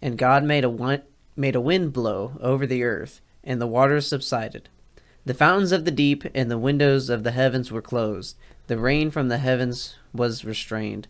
And 0.01 0.17
God 0.17 0.43
made 0.43 0.63
a, 0.63 0.69
wind, 0.69 1.03
made 1.35 1.55
a 1.55 1.61
wind 1.61 1.93
blow 1.93 2.37
over 2.39 2.65
the 2.65 2.83
earth, 2.83 3.21
and 3.43 3.61
the 3.61 3.67
waters 3.67 4.07
subsided. 4.07 4.69
The 5.25 5.33
fountains 5.33 5.71
of 5.71 5.85
the 5.85 5.91
deep 5.91 6.23
and 6.33 6.49
the 6.49 6.57
windows 6.57 7.09
of 7.09 7.23
the 7.23 7.31
heavens 7.31 7.71
were 7.71 7.81
closed. 7.81 8.37
The 8.67 8.77
rain 8.77 9.11
from 9.11 9.27
the 9.27 9.37
heavens 9.37 9.95
was 10.13 10.45
restrained, 10.45 11.07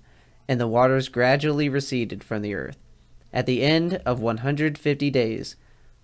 and 0.47 0.59
the 0.59 0.67
waters 0.67 1.07
gradually 1.07 1.69
receded 1.69 2.23
from 2.23 2.41
the 2.41 2.55
earth. 2.55 2.77
At 3.31 3.45
the 3.45 3.61
end 3.61 4.01
of 4.05 4.19
150 4.19 5.09
days, 5.11 5.55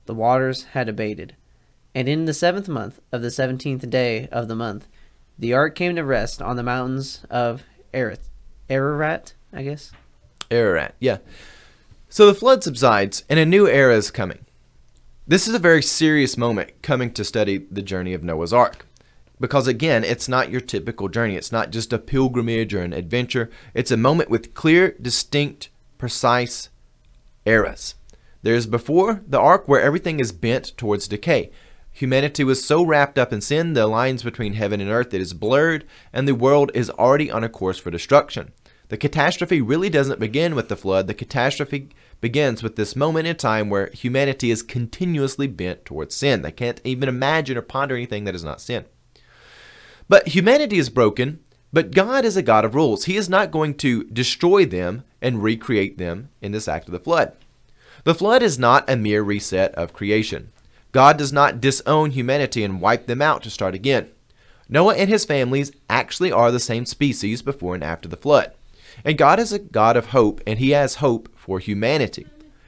the 0.06 0.14
waters 0.14 0.64
had 0.74 0.90
abated. 0.90 1.36
And 1.96 2.10
in 2.10 2.26
the 2.26 2.34
seventh 2.34 2.68
month 2.68 3.00
of 3.12 3.22
the 3.22 3.32
seventeenth 3.32 3.90
day 3.90 4.28
of 4.32 4.48
the 4.48 4.56
month, 4.56 4.88
the 5.38 5.54
ark 5.54 5.76
came 5.76 5.96
to 5.96 6.04
rest 6.04 6.42
on 6.42 6.56
the 6.56 6.64
mountains 6.64 7.22
of 7.30 7.64
Ararat, 7.94 8.22
Ararat 8.70 9.34
I 9.52 9.64
guess. 9.64 9.92
Ararat, 10.50 10.96
yeah. 11.00 11.18
So 12.10 12.26
the 12.26 12.34
flood 12.34 12.64
subsides, 12.64 13.24
and 13.30 13.40
a 13.40 13.46
new 13.46 13.68
era 13.68 13.96
is 13.96 14.12
coming. 14.12 14.46
This 15.28 15.48
is 15.48 15.56
a 15.56 15.60
very 15.60 15.82
serious 15.82 16.38
moment 16.38 16.82
coming 16.82 17.12
to 17.14 17.24
study 17.24 17.66
the 17.72 17.82
journey 17.82 18.14
of 18.14 18.24
Noah's 18.24 18.54
Ark. 18.54 18.86
Because 19.40 19.68
again, 19.68 20.04
it's 20.04 20.28
not 20.28 20.50
your 20.50 20.62
typical 20.62 21.10
journey. 21.10 21.36
It's 21.36 21.52
not 21.52 21.72
just 21.72 21.94
a 21.94 22.00
pilgrimage 22.00 22.74
or 22.74 22.82
an 22.82 22.94
adventure. 22.94 23.50
It's 23.74 23.92
a 23.92 23.98
moment 23.98 24.30
with 24.30 24.54
clear, 24.54 24.96
distinct, 25.02 25.70
precise 25.98 26.70
eras. 27.46 27.96
There's 28.42 28.68
before 28.68 29.22
the 29.28 29.40
ark 29.40 29.68
where 29.68 29.82
everything 29.82 30.20
is 30.20 30.32
bent 30.32 30.78
towards 30.78 31.08
decay. 31.08 31.52
Humanity 31.94 32.44
was 32.44 32.66
so 32.66 32.84
wrapped 32.84 33.20
up 33.20 33.32
in 33.32 33.40
sin, 33.40 33.74
the 33.74 33.86
lines 33.86 34.24
between 34.24 34.54
heaven 34.54 34.82
and 34.82 34.90
earth 34.90 35.14
it 35.14 35.22
is 35.22 35.34
blurred, 35.34 35.86
and 36.12 36.28
the 36.28 36.36
world 36.36 36.72
is 36.74 36.90
already 36.90 37.30
on 37.30 37.44
a 37.44 37.50
course 37.50 37.78
for 37.78 37.92
destruction. 37.92 38.52
The 38.90 38.98
catastrophe 38.98 39.62
really 39.62 39.90
doesn't 39.90 40.20
begin 40.20 40.56
with 40.56 40.70
the 40.70 40.76
flood. 40.76 41.08
The 41.08 41.14
catastrophe 41.14 41.90
begins 42.20 42.64
with 42.64 42.76
this 42.76 42.96
moment 42.96 43.28
in 43.28 43.36
time 43.36 43.70
where 43.70 43.90
humanity 43.94 44.52
is 44.52 44.64
continuously 44.64 45.48
bent 45.48 45.86
towards 45.86 46.16
sin. 46.16 46.42
They 46.42 46.52
can't 46.52 46.82
even 46.84 47.10
imagine 47.10 47.58
or 47.58 47.62
ponder 47.62 47.96
anything 47.96 48.24
that 48.26 48.36
is 48.36 48.44
not 48.44 48.62
sin. 48.62 48.86
But 50.10 50.30
humanity 50.30 50.78
is 50.78 50.90
broken, 50.90 51.40
but 51.72 51.92
God 51.92 52.26
is 52.26 52.38
a 52.38 52.42
God 52.42 52.66
of 52.66 52.76
rules. 52.76 53.06
He 53.06 53.18
is 53.18 53.30
not 53.30 53.52
going 53.52 53.76
to 53.76 54.04
destroy 54.06 54.66
them 54.66 55.04
and 55.22 55.42
recreate 55.42 55.98
them 55.98 56.30
in 56.42 56.52
this 56.52 56.68
act 56.68 56.88
of 56.88 56.92
the 56.92 57.00
flood. 57.00 57.34
The 58.04 58.16
flood 58.16 58.44
is 58.44 58.60
not 58.60 58.90
a 58.90 58.96
mere 58.96 59.24
reset 59.24 59.74
of 59.76 59.94
creation. 59.94 60.52
God 60.94 61.18
does 61.18 61.34
not 61.34 61.60
disown 61.60 62.12
humanity 62.12 62.64
and 62.64 62.80
wipe 62.80 63.08
them 63.08 63.22
out 63.22 63.44
to 63.44 63.50
start 63.50 63.76
again. 63.76 64.10
Noah 64.70 64.96
and 64.96 65.10
his 65.10 65.26
families 65.26 65.72
actually 65.90 66.32
are 66.32 66.52
the 66.52 66.60
same 66.60 66.86
species 66.86 67.42
before 67.42 67.76
and 67.76 67.84
after 67.84 68.08
the 68.08 68.16
flood. 68.16 68.54
And 69.04 69.18
God 69.18 69.40
is 69.40 69.52
a 69.52 69.60
God 69.60 69.98
of 69.98 70.08
hope, 70.08 70.40
and 70.46 70.60
he 70.60 70.70
has 70.70 70.96
hope 70.96 71.36
for 71.36 71.60
humanity. 71.60 72.28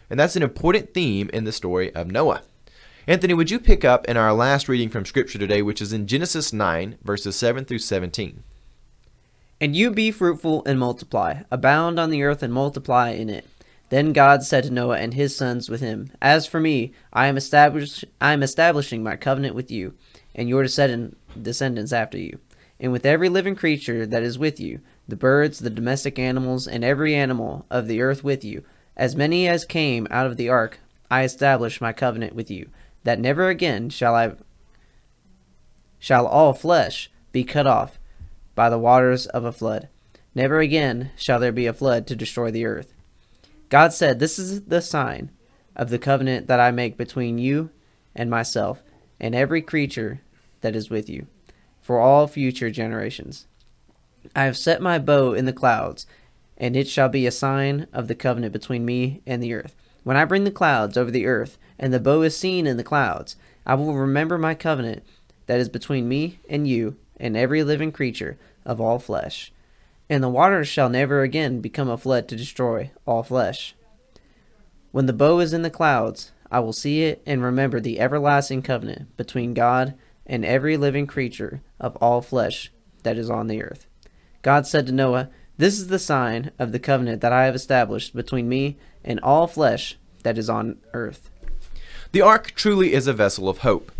And 0.09 0.19
that's 0.19 0.35
an 0.35 0.43
important 0.43 0.93
theme 0.93 1.29
in 1.33 1.43
the 1.43 1.51
story 1.51 1.93
of 1.95 2.07
Noah. 2.07 2.41
Anthony, 3.07 3.35
would 3.35 3.51
you 3.51 3.59
pick 3.59 3.85
up 3.85 4.05
in 4.07 4.17
our 4.17 4.33
last 4.33 4.67
reading 4.67 4.89
from 4.89 5.05
Scripture 5.05 5.37
today, 5.37 5.61
which 5.61 5.81
is 5.81 5.93
in 5.93 6.07
Genesis 6.07 6.51
9, 6.51 6.97
verses 7.03 7.35
7 7.35 7.63
through 7.63 7.79
17? 7.79 8.43
And 9.61 9.75
you 9.75 9.91
be 9.91 10.09
fruitful 10.09 10.63
and 10.65 10.79
multiply, 10.79 11.43
abound 11.51 11.99
on 11.99 12.09
the 12.09 12.23
earth 12.23 12.41
and 12.41 12.51
multiply 12.51 13.11
in 13.11 13.29
it. 13.29 13.47
Then 13.89 14.13
God 14.13 14.43
said 14.43 14.63
to 14.63 14.71
Noah 14.71 14.97
and 14.97 15.13
his 15.13 15.35
sons 15.35 15.69
with 15.69 15.81
him, 15.81 16.09
As 16.21 16.47
for 16.47 16.59
me, 16.59 16.91
I 17.13 17.27
am, 17.27 17.37
establish- 17.37 18.03
I 18.19 18.33
am 18.33 18.41
establishing 18.41 19.03
my 19.03 19.15
covenant 19.15 19.55
with 19.55 19.69
you, 19.69 19.93
and 20.33 20.49
your 20.49 20.63
descendants 20.63 21.93
after 21.93 22.17
you, 22.17 22.39
and 22.79 22.91
with 22.91 23.05
every 23.05 23.29
living 23.29 23.55
creature 23.55 24.05
that 24.05 24.23
is 24.23 24.39
with 24.39 24.59
you, 24.59 24.79
the 25.07 25.15
birds, 25.15 25.59
the 25.59 25.69
domestic 25.69 26.17
animals, 26.17 26.67
and 26.67 26.83
every 26.83 27.13
animal 27.13 27.65
of 27.69 27.87
the 27.87 28.01
earth 28.01 28.23
with 28.23 28.43
you, 28.43 28.63
as 28.97 29.15
many 29.15 29.47
as 29.47 29.65
came 29.65 30.07
out 30.09 30.25
of 30.25 30.37
the 30.37 30.49
ark, 30.49 30.79
I 31.11 31.23
establish 31.23 31.79
my 31.79 31.93
covenant 31.93 32.33
with 32.33 32.49
you 32.49 32.69
that 33.03 33.19
never 33.19 33.49
again 33.49 33.89
shall 33.89 34.15
I 34.15 34.33
shall 35.99 36.25
all 36.27 36.53
flesh 36.53 37.09
be 37.31 37.43
cut 37.43 37.67
off 37.67 37.99
by 38.55 38.69
the 38.69 38.79
waters 38.79 39.27
of 39.27 39.45
a 39.45 39.51
flood. 39.51 39.87
Never 40.33 40.59
again 40.59 41.11
shall 41.15 41.39
there 41.39 41.51
be 41.51 41.67
a 41.67 41.73
flood 41.73 42.07
to 42.07 42.15
destroy 42.15 42.51
the 42.51 42.65
earth. 42.65 42.94
God 43.69 43.93
said, 43.93 44.19
This 44.19 44.37
is 44.37 44.63
the 44.63 44.81
sign 44.81 45.31
of 45.75 45.89
the 45.89 45.99
covenant 45.99 46.47
that 46.47 46.59
I 46.59 46.71
make 46.71 46.97
between 46.97 47.37
you 47.37 47.69
and 48.15 48.29
myself 48.29 48.83
and 49.19 49.33
every 49.35 49.61
creature 49.61 50.21
that 50.61 50.75
is 50.75 50.89
with 50.89 51.09
you 51.09 51.27
for 51.81 51.99
all 51.99 52.27
future 52.27 52.69
generations. 52.69 53.47
I 54.35 54.43
have 54.43 54.57
set 54.57 54.81
my 54.81 54.97
bow 54.97 55.33
in 55.33 55.45
the 55.45 55.53
clouds, 55.53 56.07
and 56.57 56.75
it 56.75 56.87
shall 56.87 57.09
be 57.09 57.27
a 57.27 57.31
sign 57.31 57.87
of 57.93 58.07
the 58.07 58.15
covenant 58.15 58.53
between 58.53 58.85
me 58.85 59.21
and 59.27 59.41
the 59.41 59.53
earth. 59.53 59.75
When 60.03 60.17
I 60.17 60.25
bring 60.25 60.43
the 60.43 60.51
clouds 60.51 60.97
over 60.97 61.11
the 61.11 61.25
earth, 61.25 61.57
and 61.77 61.93
the 61.93 61.99
bow 61.99 62.21
is 62.21 62.37
seen 62.37 62.67
in 62.67 62.77
the 62.77 62.83
clouds. 62.83 63.35
I 63.65 63.75
will 63.75 63.95
remember 63.95 64.37
my 64.37 64.53
covenant 64.55 65.03
that 65.47 65.59
is 65.59 65.69
between 65.69 66.07
me 66.07 66.39
and 66.49 66.67
you 66.67 66.97
and 67.17 67.35
every 67.35 67.63
living 67.63 67.91
creature 67.91 68.37
of 68.65 68.79
all 68.79 68.99
flesh. 68.99 69.51
And 70.09 70.23
the 70.23 70.29
waters 70.29 70.67
shall 70.67 70.89
never 70.89 71.21
again 71.21 71.61
become 71.61 71.89
a 71.89 71.97
flood 71.97 72.27
to 72.27 72.35
destroy 72.35 72.91
all 73.05 73.23
flesh. 73.23 73.75
When 74.91 75.07
the 75.07 75.13
bow 75.13 75.39
is 75.39 75.53
in 75.53 75.61
the 75.61 75.69
clouds, 75.69 76.31
I 76.51 76.59
will 76.59 76.73
see 76.73 77.03
it 77.03 77.21
and 77.25 77.43
remember 77.43 77.79
the 77.79 77.99
everlasting 77.99 78.61
covenant 78.61 79.17
between 79.17 79.53
God 79.53 79.95
and 80.25 80.45
every 80.45 80.77
living 80.77 81.07
creature 81.07 81.61
of 81.79 81.95
all 81.97 82.21
flesh 82.21 82.71
that 83.03 83.17
is 83.17 83.29
on 83.29 83.47
the 83.47 83.63
earth. 83.63 83.87
God 84.41 84.67
said 84.67 84.85
to 84.87 84.91
Noah, 84.91 85.29
This 85.57 85.79
is 85.79 85.87
the 85.87 85.99
sign 85.99 86.51
of 86.59 86.71
the 86.71 86.79
covenant 86.79 87.21
that 87.21 87.33
I 87.33 87.45
have 87.45 87.55
established 87.55 88.15
between 88.15 88.47
me 88.47 88.77
and 89.03 89.19
all 89.21 89.47
flesh 89.47 89.97
that 90.23 90.37
is 90.37 90.49
on 90.49 90.77
earth. 90.93 91.29
The 92.11 92.21
ark 92.21 92.51
truly 92.55 92.93
is 92.93 93.07
a 93.07 93.13
vessel 93.13 93.49
of 93.49 93.59
hope. 93.59 93.91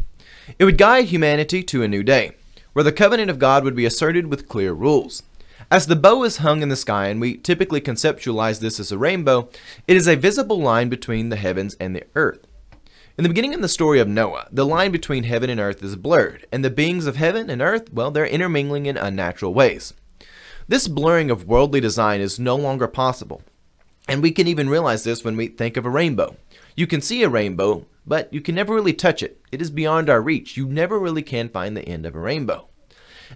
It 0.60 0.66
would 0.66 0.78
guide 0.78 1.06
humanity 1.06 1.64
to 1.64 1.84
a 1.84 1.88
new 1.88 2.04
day, 2.04 2.36
where 2.74 2.84
the 2.84 2.92
covenant 2.92 3.30
of 3.30 3.40
God 3.40 3.64
would 3.64 3.76
be 3.76 3.86
asserted 3.86 4.28
with 4.28 4.48
clear 4.48 4.74
rules. 4.74 5.24
As 5.72 5.88
the 5.88 5.96
bow 5.96 6.24
is 6.24 6.38
hung 6.38 6.62
in 6.62 6.70
the 6.70 6.76
sky, 6.76 7.08
and 7.08 7.20
we 7.20 7.38
typically 7.38 7.82
conceptualize 7.82 8.60
this 8.60 8.80
as 8.80 8.92
a 8.92 8.98
rainbow, 9.00 9.50
it 9.88 9.98
is 9.98 10.08
a 10.08 10.16
visible 10.16 10.60
line 10.60 10.90
between 10.90 11.30
the 11.30 11.36
heavens 11.38 11.76
and 11.80 11.96
the 11.96 12.04
earth. 12.14 12.46
In 13.18 13.24
the 13.24 13.30
beginning 13.30 13.56
of 13.56 13.62
the 13.62 13.68
story 13.68 14.00
of 14.00 14.08
Noah, 14.08 14.48
the 14.52 14.66
line 14.66 14.92
between 14.92 15.24
heaven 15.24 15.50
and 15.50 15.60
earth 15.60 15.82
is 15.84 15.96
blurred, 15.96 16.46
and 16.52 16.64
the 16.64 16.70
beings 16.70 17.08
of 17.08 17.16
heaven 17.16 17.50
and 17.50 17.64
earth, 17.64 17.92
well, 17.92 18.12
they're 18.12 18.28
intermingling 18.28 18.86
in 18.86 18.96
unnatural 18.96 19.56
ways. 19.56 19.94
This 20.68 20.88
blurring 20.88 21.32
of 21.32 21.48
worldly 21.48 21.80
design 21.80 22.22
is 22.22 22.40
no 22.40 22.56
longer 22.56 22.88
possible, 22.88 23.42
and 24.08 24.22
we 24.22 24.32
can 24.32 24.48
even 24.48 24.70
realize 24.70 25.04
this 25.04 25.24
when 25.24 25.36
we 25.36 25.48
think 25.48 25.78
of 25.78 25.86
a 25.86 25.90
rainbow. 25.90 26.36
You 26.76 26.86
can 26.86 27.02
see 27.02 27.24
a 27.24 27.30
rainbow, 27.30 27.88
but 28.06 28.32
you 28.32 28.40
can 28.40 28.54
never 28.54 28.76
really 28.76 28.94
touch 28.94 29.24
it. 29.24 29.42
It 29.52 29.64
is 29.64 29.72
beyond 29.72 30.12
our 30.12 30.22
reach. 30.22 30.58
You 30.58 30.68
never 30.68 31.00
really 31.00 31.24
can 31.24 31.50
find 31.50 31.76
the 31.76 31.88
end 31.88 32.06
of 32.06 32.16
a 32.16 32.20
rainbow. 32.20 32.68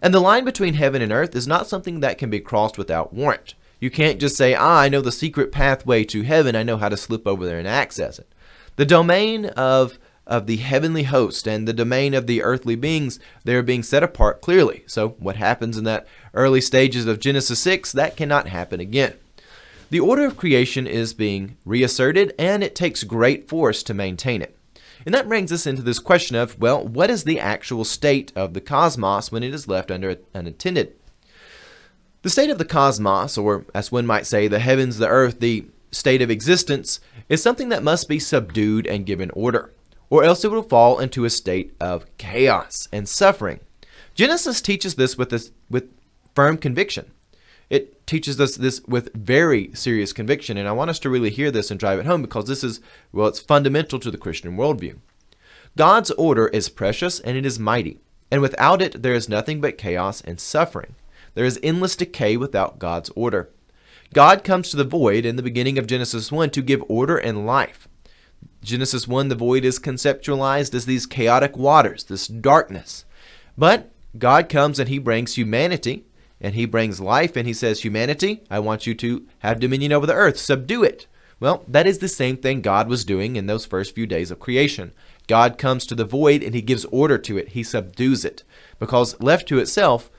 And 0.01 0.13
the 0.13 0.19
line 0.19 0.45
between 0.45 0.75
heaven 0.75 1.01
and 1.01 1.11
earth 1.11 1.35
is 1.35 1.47
not 1.47 1.67
something 1.67 1.99
that 1.99 2.17
can 2.17 2.29
be 2.29 2.39
crossed 2.39 2.77
without 2.77 3.13
warrant. 3.13 3.55
You 3.79 3.89
can't 3.89 4.19
just 4.19 4.35
say, 4.35 4.53
ah, 4.53 4.81
I 4.81 4.89
know 4.89 5.01
the 5.01 5.11
secret 5.11 5.51
pathway 5.51 6.03
to 6.05 6.23
heaven. 6.23 6.55
I 6.55 6.63
know 6.63 6.77
how 6.77 6.89
to 6.89 6.97
slip 6.97 7.25
over 7.27 7.45
there 7.45 7.59
and 7.59 7.67
access 7.67 8.19
it. 8.19 8.27
The 8.75 8.85
domain 8.85 9.45
of, 9.45 9.97
of 10.27 10.47
the 10.47 10.57
heavenly 10.57 11.03
host 11.03 11.47
and 11.47 11.67
the 11.67 11.73
domain 11.73 12.13
of 12.13 12.27
the 12.27 12.43
earthly 12.43 12.75
beings, 12.75 13.19
they 13.45 13.55
are 13.55 13.63
being 13.63 13.83
set 13.83 14.03
apart 14.03 14.41
clearly. 14.41 14.83
So, 14.87 15.09
what 15.19 15.37
happens 15.37 15.77
in 15.77 15.85
that 15.85 16.07
early 16.33 16.61
stages 16.61 17.05
of 17.05 17.19
Genesis 17.19 17.59
6, 17.59 17.91
that 17.93 18.17
cannot 18.17 18.47
happen 18.47 18.79
again. 18.79 19.13
The 19.89 19.99
order 19.99 20.25
of 20.25 20.37
creation 20.37 20.85
is 20.85 21.13
being 21.13 21.57
reasserted, 21.65 22.33
and 22.37 22.63
it 22.63 22.75
takes 22.75 23.03
great 23.03 23.49
force 23.49 23.81
to 23.83 23.93
maintain 23.93 24.41
it. 24.41 24.55
And 25.05 25.15
that 25.15 25.27
brings 25.27 25.51
us 25.51 25.65
into 25.65 25.81
this 25.81 25.99
question 25.99 26.35
of, 26.35 26.59
well, 26.59 26.85
what 26.85 27.09
is 27.09 27.23
the 27.23 27.39
actual 27.39 27.85
state 27.85 28.31
of 28.35 28.53
the 28.53 28.61
cosmos 28.61 29.31
when 29.31 29.43
it 29.43 29.53
is 29.53 29.67
left 29.67 29.91
under 29.91 30.17
unattended? 30.33 30.95
The 32.21 32.29
state 32.29 32.49
of 32.49 32.57
the 32.57 32.65
cosmos, 32.65 33.37
or 33.37 33.65
as 33.73 33.91
one 33.91 34.05
might 34.05 34.25
say, 34.25 34.47
the 34.47 34.59
heavens, 34.59 34.97
the 34.97 35.07
earth, 35.07 35.39
the 35.39 35.65
state 35.91 36.21
of 36.21 36.29
existence, 36.29 36.99
is 37.29 37.41
something 37.41 37.69
that 37.69 37.81
must 37.81 38.09
be 38.09 38.19
subdued 38.19 38.85
and 38.87 39.05
given 39.05 39.31
order, 39.31 39.73
or 40.09 40.23
else 40.23 40.43
it 40.43 40.51
will 40.51 40.63
fall 40.63 40.99
into 40.99 41.23
a 41.23 41.29
state 41.29 41.73
of 41.79 42.05
chaos 42.17 42.89
and 42.91 43.07
suffering. 43.07 43.61
Genesis 44.15 44.59
teaches 44.59 44.95
this 44.95 45.17
with, 45.17 45.29
this, 45.29 45.51
with 45.69 45.89
firm 46.35 46.57
conviction. 46.57 47.09
Teaches 48.09 48.39
us 48.39 48.55
this 48.55 48.81
with 48.87 49.13
very 49.13 49.69
serious 49.75 50.13
conviction, 50.13 50.57
and 50.57 50.67
I 50.67 50.71
want 50.71 50.89
us 50.89 50.97
to 51.01 51.11
really 51.11 51.29
hear 51.29 51.51
this 51.51 51.69
and 51.69 51.79
drive 51.79 51.99
it 51.99 52.07
home 52.07 52.23
because 52.23 52.47
this 52.47 52.63
is, 52.63 52.81
well, 53.11 53.27
it's 53.27 53.39
fundamental 53.39 53.99
to 53.99 54.09
the 54.09 54.17
Christian 54.17 54.57
worldview. 54.57 54.97
God's 55.77 56.09
order 56.09 56.47
is 56.47 56.69
precious 56.69 57.19
and 57.19 57.37
it 57.37 57.45
is 57.45 57.59
mighty, 57.59 57.99
and 58.31 58.41
without 58.41 58.81
it 58.81 59.03
there 59.03 59.13
is 59.13 59.29
nothing 59.29 59.61
but 59.61 59.77
chaos 59.77 60.21
and 60.21 60.39
suffering. 60.39 60.95
There 61.35 61.45
is 61.45 61.59
endless 61.61 61.95
decay 61.95 62.35
without 62.35 62.79
God's 62.79 63.11
order. 63.11 63.51
God 64.11 64.43
comes 64.43 64.71
to 64.71 64.77
the 64.77 64.83
void 64.83 65.23
in 65.23 65.35
the 65.35 65.43
beginning 65.43 65.77
of 65.77 65.85
Genesis 65.85 66.31
1 66.31 66.49
to 66.49 66.63
give 66.63 66.83
order 66.87 67.15
and 67.15 67.45
life. 67.45 67.87
Genesis 68.63 69.07
1, 69.07 69.27
the 69.27 69.35
void 69.35 69.63
is 69.63 69.77
conceptualized 69.77 70.73
as 70.73 70.87
these 70.87 71.05
chaotic 71.05 71.55
waters, 71.55 72.05
this 72.05 72.27
darkness. 72.27 73.05
But 73.55 73.91
God 74.17 74.49
comes 74.49 74.79
and 74.79 74.89
he 74.89 74.97
brings 74.97 75.35
humanity 75.35 76.05
and 76.41 76.55
he 76.55 76.65
brings 76.65 76.99
life 76.99 77.35
and 77.35 77.47
he 77.47 77.53
says, 77.53 77.81
Humanity, 77.81 78.43
I 78.49 78.59
want 78.59 78.87
you 78.87 78.95
to 78.95 79.27
have 79.39 79.59
dominion 79.59 79.91
over 79.91 80.05
the 80.05 80.13
earth, 80.13 80.37
subdue 80.37 80.83
it. 80.83 81.07
Well, 81.39 81.63
that 81.67 81.87
is 81.87 81.99
the 81.99 82.07
same 82.09 82.37
thing 82.37 82.61
God 82.61 82.89
was 82.89 83.05
doing 83.05 83.35
in 83.35 83.45
those 83.45 83.65
first 83.65 83.95
few 83.95 84.05
days 84.05 84.29
of 84.29 84.39
creation. 84.39 84.91
God 85.27 85.57
comes 85.57 85.85
to 85.85 85.95
the 85.95 86.05
void 86.05 86.43
and 86.43 86.53
he 86.53 86.61
gives 86.61 86.85
order 86.85 87.17
to 87.17 87.37
it, 87.37 87.49
he 87.49 87.63
subdues 87.63 88.25
it. 88.25 88.43
Because 88.77 89.19
left 89.21 89.47
to 89.49 89.59
itself, 89.59 90.09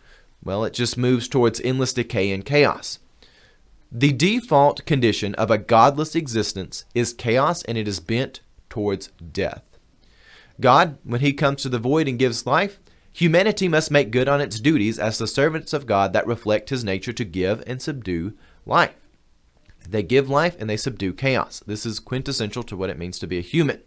well, 0.43 0.65
it 0.65 0.73
just 0.73 0.97
moves 0.97 1.29
towards 1.29 1.61
endless 1.61 1.93
decay 1.93 2.33
and 2.33 2.45
chaos. 2.45 2.99
The 3.93 4.13
default 4.13 4.85
condition 4.87 5.35
of 5.35 5.51
a 5.51 5.59
godless 5.59 6.15
existence 6.15 6.85
is 6.95 7.13
chaos 7.13 7.63
and 7.65 7.77
it 7.77 7.89
is 7.89 8.01
bent 8.01 8.41
towards 8.71 9.09
death. 9.33 9.65
God, 10.61 10.97
when 11.03 11.21
He 11.21 11.33
comes 11.33 11.63
to 11.63 11.69
the 11.69 11.79
void 11.79 12.07
and 12.07 12.19
gives 12.19 12.47
life, 12.47 12.79
humanity 13.13 13.69
must 13.69 13.91
make 13.91 14.11
good 14.11 14.29
on 14.29 14.41
its 14.41 14.61
duties 14.61 14.99
as 14.99 15.19
the 15.19 15.27
servants 15.27 15.73
of 15.73 15.87
God 15.87 16.13
that 16.13 16.27
reflect 16.27 16.71
His 16.71 16.85
nature 16.85 17.13
to 17.13 17.25
give 17.25 17.63
and 17.67 17.81
subdue 17.81 18.35
life. 18.67 18.95
They 19.89 20.03
give 20.03 20.29
life 20.29 20.57
and 20.61 20.69
they 20.69 20.77
subdue 20.77 21.13
chaos. 21.13 21.63
This 21.67 21.85
is 21.85 22.01
quintessential 22.01 22.63
to 22.65 22.77
what 22.77 22.91
it 22.91 22.99
means 22.99 23.19
to 23.19 23.27
be 23.27 23.39
a 23.39 23.43
human. 23.43 23.83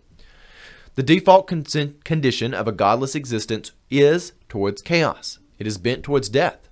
The 0.95 1.03
default 1.03 1.47
con- 1.47 1.63
condition 2.03 2.53
of 2.53 2.67
a 2.67 2.71
godless 2.71 3.15
existence 3.15 3.71
is 3.89 4.33
towards 4.49 4.81
chaos. 4.81 5.39
It 5.57 5.65
is 5.65 5.77
bent 5.77 6.03
towards 6.03 6.29
death. 6.29 6.69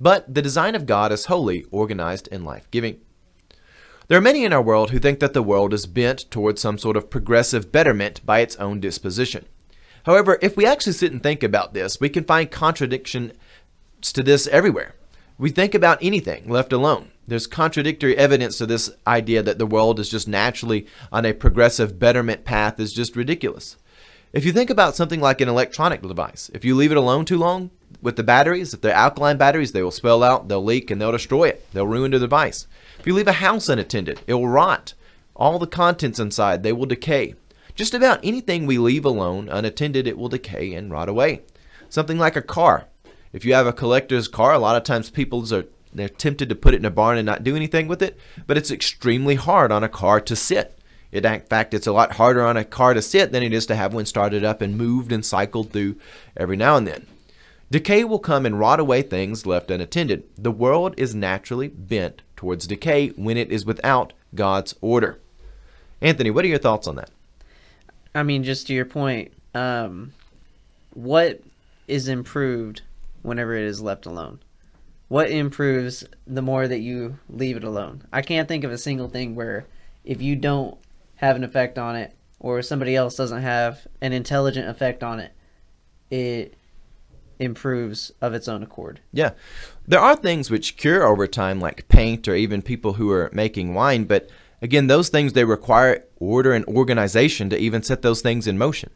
But 0.00 0.32
the 0.32 0.42
design 0.42 0.74
of 0.74 0.86
God 0.86 1.12
is 1.12 1.26
holy, 1.26 1.64
organized, 1.70 2.28
and 2.32 2.44
life 2.44 2.68
giving. 2.70 3.00
There 4.08 4.18
are 4.18 4.22
many 4.22 4.44
in 4.44 4.52
our 4.52 4.60
world 4.60 4.90
who 4.90 4.98
think 4.98 5.20
that 5.20 5.32
the 5.32 5.44
world 5.44 5.72
is 5.72 5.86
bent 5.86 6.30
towards 6.30 6.60
some 6.60 6.76
sort 6.76 6.96
of 6.96 7.08
progressive 7.08 7.70
betterment 7.70 8.24
by 8.26 8.40
its 8.40 8.56
own 8.56 8.80
disposition. 8.80 9.46
However, 10.04 10.38
if 10.42 10.56
we 10.56 10.66
actually 10.66 10.94
sit 10.94 11.12
and 11.12 11.22
think 11.22 11.42
about 11.42 11.74
this, 11.74 12.00
we 12.00 12.08
can 12.08 12.24
find 12.24 12.50
contradictions 12.50 13.32
to 14.02 14.22
this 14.22 14.46
everywhere. 14.48 14.94
We 15.38 15.50
think 15.50 15.74
about 15.74 16.02
anything 16.02 16.48
left 16.48 16.72
alone. 16.72 17.10
There's 17.26 17.46
contradictory 17.46 18.16
evidence 18.16 18.58
to 18.58 18.66
this 18.66 18.90
idea 19.06 19.42
that 19.42 19.58
the 19.58 19.66
world 19.66 20.00
is 20.00 20.08
just 20.08 20.26
naturally 20.26 20.86
on 21.10 21.24
a 21.24 21.32
progressive 21.32 21.98
betterment 21.98 22.44
path 22.44 22.80
is 22.80 22.92
just 22.92 23.16
ridiculous. 23.16 23.76
If 24.32 24.44
you 24.44 24.52
think 24.52 24.70
about 24.70 24.96
something 24.96 25.20
like 25.20 25.40
an 25.40 25.48
electronic 25.48 26.02
device, 26.02 26.50
if 26.54 26.64
you 26.64 26.74
leave 26.74 26.90
it 26.90 26.96
alone 26.96 27.24
too 27.24 27.36
long 27.36 27.70
with 28.00 28.16
the 28.16 28.22
batteries, 28.22 28.72
if 28.72 28.80
they're 28.80 28.94
alkaline 28.94 29.36
batteries, 29.36 29.72
they 29.72 29.82
will 29.82 29.90
spill 29.90 30.22
out, 30.22 30.48
they'll 30.48 30.64
leak, 30.64 30.90
and 30.90 31.00
they'll 31.00 31.12
destroy 31.12 31.48
it. 31.48 31.66
They'll 31.72 31.86
ruin 31.86 32.10
the 32.10 32.18
device. 32.18 32.66
If 32.98 33.06
you 33.06 33.14
leave 33.14 33.28
a 33.28 33.32
house 33.32 33.68
unattended, 33.68 34.20
it 34.26 34.34
will 34.34 34.48
rot. 34.48 34.94
All 35.36 35.58
the 35.58 35.66
contents 35.66 36.18
inside, 36.18 36.62
they 36.62 36.72
will 36.72 36.86
decay. 36.86 37.34
Just 37.74 37.94
about 37.94 38.20
anything 38.22 38.66
we 38.66 38.78
leave 38.78 39.04
alone, 39.04 39.48
unattended, 39.48 40.06
it 40.06 40.18
will 40.18 40.28
decay 40.28 40.74
and 40.74 40.90
rot 40.90 41.08
away. 41.08 41.42
Something 41.88 42.18
like 42.18 42.36
a 42.36 42.42
car. 42.42 42.86
If 43.32 43.44
you 43.44 43.54
have 43.54 43.66
a 43.66 43.72
collector's 43.72 44.28
car, 44.28 44.52
a 44.52 44.58
lot 44.58 44.76
of 44.76 44.82
times 44.82 45.10
people 45.10 45.52
are 45.54 45.64
they're 45.94 46.08
tempted 46.08 46.48
to 46.48 46.54
put 46.54 46.74
it 46.74 46.78
in 46.78 46.86
a 46.86 46.90
barn 46.90 47.18
and 47.18 47.26
not 47.26 47.44
do 47.44 47.54
anything 47.54 47.86
with 47.86 48.02
it, 48.02 48.18
but 48.46 48.56
it's 48.56 48.70
extremely 48.70 49.34
hard 49.34 49.70
on 49.70 49.84
a 49.84 49.88
car 49.88 50.20
to 50.20 50.34
sit. 50.34 50.78
in 51.10 51.40
fact, 51.42 51.74
it's 51.74 51.86
a 51.86 51.92
lot 51.92 52.12
harder 52.12 52.44
on 52.44 52.56
a 52.56 52.64
car 52.64 52.94
to 52.94 53.02
sit 53.02 53.32
than 53.32 53.42
it 53.42 53.52
is 53.52 53.66
to 53.66 53.76
have 53.76 53.92
one 53.92 54.06
started 54.06 54.44
up 54.44 54.62
and 54.62 54.78
moved 54.78 55.12
and 55.12 55.24
cycled 55.24 55.70
through 55.70 55.96
every 56.36 56.56
now 56.56 56.76
and 56.76 56.86
then. 56.86 57.06
Decay 57.70 58.04
will 58.04 58.18
come 58.18 58.46
and 58.46 58.58
rot 58.58 58.80
away 58.80 59.02
things 59.02 59.46
left 59.46 59.70
unattended. 59.70 60.24
The 60.36 60.50
world 60.50 60.94
is 60.96 61.14
naturally 61.14 61.68
bent 61.68 62.22
towards 62.36 62.66
decay 62.66 63.08
when 63.10 63.36
it 63.36 63.50
is 63.50 63.64
without 63.64 64.12
God's 64.34 64.74
order. 64.80 65.20
Anthony, 66.00 66.30
what 66.30 66.44
are 66.44 66.48
your 66.48 66.58
thoughts 66.58 66.86
on 66.86 66.96
that? 66.96 67.10
I 68.14 68.22
mean, 68.22 68.44
just 68.44 68.66
to 68.66 68.74
your 68.74 68.84
point, 68.84 69.32
um, 69.54 70.12
what 70.94 71.40
is 71.88 72.08
improved 72.08 72.82
whenever 73.22 73.54
it 73.54 73.64
is 73.64 73.80
left 73.80 74.06
alone? 74.06 74.40
What 75.08 75.30
improves 75.30 76.04
the 76.26 76.42
more 76.42 76.66
that 76.66 76.80
you 76.80 77.18
leave 77.28 77.56
it 77.56 77.64
alone? 77.64 78.04
I 78.12 78.22
can't 78.22 78.48
think 78.48 78.64
of 78.64 78.72
a 78.72 78.78
single 78.78 79.08
thing 79.08 79.34
where 79.34 79.66
if 80.04 80.22
you 80.22 80.36
don't 80.36 80.78
have 81.16 81.36
an 81.36 81.44
effect 81.44 81.78
on 81.78 81.96
it 81.96 82.14
or 82.40 82.62
somebody 82.62 82.96
else 82.96 83.16
doesn't 83.16 83.42
have 83.42 83.86
an 84.00 84.12
intelligent 84.12 84.68
effect 84.68 85.02
on 85.02 85.20
it, 85.20 85.32
it 86.10 86.54
improves 87.38 88.12
of 88.20 88.34
its 88.34 88.48
own 88.48 88.62
accord. 88.62 89.00
Yeah. 89.12 89.32
There 89.86 90.00
are 90.00 90.16
things 90.16 90.50
which 90.50 90.76
cure 90.76 91.04
over 91.04 91.26
time, 91.26 91.60
like 91.60 91.88
paint 91.88 92.28
or 92.28 92.34
even 92.34 92.62
people 92.62 92.94
who 92.94 93.10
are 93.10 93.30
making 93.32 93.74
wine, 93.74 94.04
but 94.04 94.30
again, 94.60 94.86
those 94.86 95.08
things 95.08 95.32
they 95.32 95.44
require 95.44 96.04
order 96.22 96.52
and 96.52 96.64
organization 96.66 97.50
to 97.50 97.58
even 97.58 97.82
set 97.82 98.02
those 98.02 98.22
things 98.22 98.46
in 98.46 98.56
motion. 98.56 98.90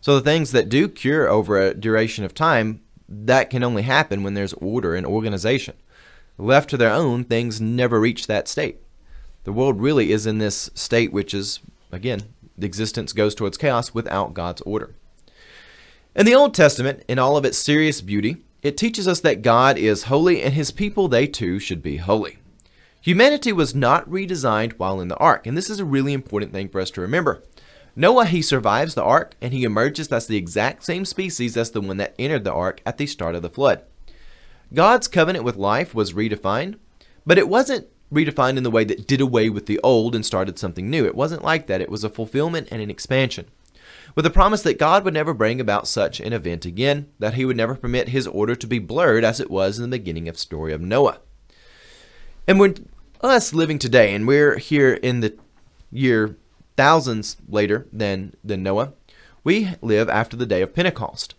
So 0.00 0.14
the 0.14 0.24
things 0.24 0.52
that 0.52 0.68
do 0.68 0.88
cure 0.88 1.28
over 1.28 1.58
a 1.58 1.74
duration 1.74 2.24
of 2.24 2.34
time, 2.34 2.80
that 3.08 3.50
can 3.50 3.62
only 3.62 3.82
happen 3.82 4.22
when 4.22 4.34
there's 4.34 4.52
order 4.54 4.94
and 4.94 5.06
organization. 5.06 5.74
Left 6.38 6.68
to 6.70 6.76
their 6.76 6.90
own, 6.90 7.24
things 7.24 7.60
never 7.60 8.00
reach 8.00 8.26
that 8.26 8.48
state. 8.48 8.78
The 9.44 9.52
world 9.52 9.80
really 9.80 10.12
is 10.12 10.26
in 10.26 10.38
this 10.38 10.70
state 10.74 11.12
which 11.12 11.32
is, 11.32 11.60
again, 11.92 12.22
the 12.58 12.66
existence 12.66 13.12
goes 13.12 13.34
towards 13.34 13.56
chaos 13.56 13.94
without 13.94 14.34
God's 14.34 14.62
order. 14.62 14.94
In 16.14 16.26
the 16.26 16.34
Old 16.34 16.54
Testament, 16.54 17.04
in 17.08 17.18
all 17.18 17.36
of 17.36 17.44
its 17.44 17.58
serious 17.58 18.00
beauty, 18.00 18.38
it 18.62 18.76
teaches 18.76 19.06
us 19.06 19.20
that 19.20 19.42
God 19.42 19.78
is 19.78 20.04
holy 20.04 20.42
and 20.42 20.54
his 20.54 20.70
people, 20.70 21.08
they 21.08 21.26
too, 21.26 21.58
should 21.58 21.82
be 21.82 21.98
holy. 21.98 22.38
Humanity 23.06 23.52
was 23.52 23.72
not 23.72 24.10
redesigned 24.10 24.72
while 24.78 25.00
in 25.00 25.06
the 25.06 25.16
ark, 25.18 25.46
and 25.46 25.56
this 25.56 25.70
is 25.70 25.78
a 25.78 25.84
really 25.84 26.12
important 26.12 26.50
thing 26.50 26.68
for 26.68 26.80
us 26.80 26.90
to 26.90 27.00
remember. 27.00 27.40
Noah, 27.94 28.26
he 28.26 28.42
survives 28.42 28.96
the 28.96 29.04
ark, 29.04 29.36
and 29.40 29.52
he 29.52 29.62
emerges 29.62 30.08
as 30.08 30.26
the 30.26 30.36
exact 30.36 30.82
same 30.82 31.04
species 31.04 31.56
as 31.56 31.70
the 31.70 31.80
one 31.80 31.98
that 31.98 32.16
entered 32.18 32.42
the 32.42 32.52
ark 32.52 32.82
at 32.84 32.98
the 32.98 33.06
start 33.06 33.36
of 33.36 33.42
the 33.42 33.48
flood. 33.48 33.84
God's 34.74 35.06
covenant 35.06 35.44
with 35.44 35.54
life 35.54 35.94
was 35.94 36.14
redefined, 36.14 36.80
but 37.24 37.38
it 37.38 37.48
wasn't 37.48 37.86
redefined 38.12 38.56
in 38.56 38.64
the 38.64 38.72
way 38.72 38.82
that 38.82 39.06
did 39.06 39.20
away 39.20 39.50
with 39.50 39.66
the 39.66 39.78
old 39.84 40.16
and 40.16 40.26
started 40.26 40.58
something 40.58 40.90
new. 40.90 41.06
It 41.06 41.14
wasn't 41.14 41.44
like 41.44 41.68
that. 41.68 41.80
It 41.80 41.90
was 41.90 42.02
a 42.02 42.10
fulfillment 42.10 42.66
and 42.72 42.82
an 42.82 42.90
expansion 42.90 43.46
with 44.16 44.24
the 44.24 44.30
promise 44.30 44.62
that 44.62 44.80
God 44.80 45.04
would 45.04 45.14
never 45.14 45.32
bring 45.32 45.60
about 45.60 45.86
such 45.86 46.18
an 46.18 46.32
event 46.32 46.66
again, 46.66 47.06
that 47.20 47.34
he 47.34 47.44
would 47.44 47.56
never 47.56 47.76
permit 47.76 48.08
his 48.08 48.26
order 48.26 48.56
to 48.56 48.66
be 48.66 48.80
blurred 48.80 49.22
as 49.22 49.38
it 49.38 49.48
was 49.48 49.78
in 49.78 49.88
the 49.88 49.96
beginning 49.96 50.28
of 50.28 50.34
the 50.34 50.40
story 50.40 50.72
of 50.72 50.80
Noah. 50.80 51.20
And 52.48 52.58
when 52.58 52.88
us 53.20 53.54
living 53.54 53.78
today, 53.78 54.14
and 54.14 54.26
we're 54.26 54.58
here 54.58 54.94
in 54.94 55.20
the 55.20 55.36
year 55.90 56.36
thousands 56.76 57.36
later 57.48 57.86
than, 57.92 58.34
than 58.44 58.62
Noah, 58.62 58.92
we 59.44 59.70
live 59.80 60.08
after 60.08 60.36
the 60.36 60.46
day 60.46 60.62
of 60.62 60.74
Pentecost. 60.74 61.34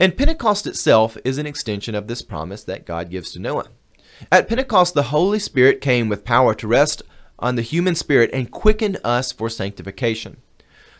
And 0.00 0.16
Pentecost 0.16 0.66
itself 0.66 1.16
is 1.24 1.38
an 1.38 1.46
extension 1.46 1.94
of 1.94 2.06
this 2.06 2.22
promise 2.22 2.64
that 2.64 2.86
God 2.86 3.10
gives 3.10 3.32
to 3.32 3.38
Noah. 3.38 3.68
At 4.30 4.48
Pentecost, 4.48 4.94
the 4.94 5.04
Holy 5.04 5.38
Spirit 5.38 5.80
came 5.80 6.08
with 6.08 6.24
power 6.24 6.54
to 6.54 6.66
rest 6.66 7.02
on 7.38 7.56
the 7.56 7.62
human 7.62 7.94
spirit 7.94 8.30
and 8.32 8.50
quicken 8.50 8.96
us 9.04 9.32
for 9.32 9.48
sanctification. 9.48 10.38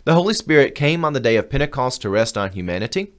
The 0.05 0.15
Holy 0.15 0.35
Spirit 0.35 0.75
came 0.75 1.05
on 1.05 1.13
the 1.13 1.21
day 1.21 1.37
of 1.37 1.51
Pentecost 1.51 2.03
to 2.03 2.11
rest 2.11 2.37
on 2.37 2.53
humanity, 2.53 3.13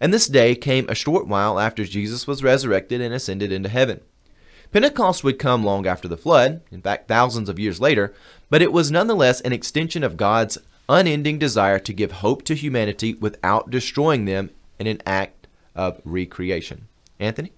and 0.00 0.14
this 0.14 0.26
day 0.26 0.54
came 0.54 0.88
a 0.88 0.94
short 0.94 1.26
while 1.26 1.58
after 1.58 1.84
Jesus 1.84 2.26
was 2.26 2.44
resurrected 2.44 3.00
and 3.00 3.12
ascended 3.12 3.50
into 3.50 3.68
heaven. 3.68 4.00
Pentecost 4.70 5.24
would 5.24 5.38
come 5.38 5.64
long 5.64 5.86
after 5.86 6.08
the 6.08 6.16
flood, 6.16 6.60
in 6.70 6.82
fact, 6.82 7.08
thousands 7.08 7.48
of 7.48 7.58
years 7.58 7.80
later, 7.80 8.12
but 8.50 8.60
it 8.60 8.72
was 8.72 8.90
nonetheless 8.90 9.40
an 9.40 9.52
extension 9.52 10.04
of 10.04 10.18
God's 10.18 10.58
unending 10.90 11.38
desire 11.38 11.78
to 11.78 11.92
give 11.92 12.12
hope 12.12 12.42
to 12.44 12.54
humanity 12.54 13.14
without 13.14 13.70
destroying 13.70 14.26
them 14.26 14.50
in 14.78 14.86
an 14.86 15.00
act 15.06 15.46
of 15.74 16.00
recreation. 16.04 16.88
Anthony? 17.18 17.52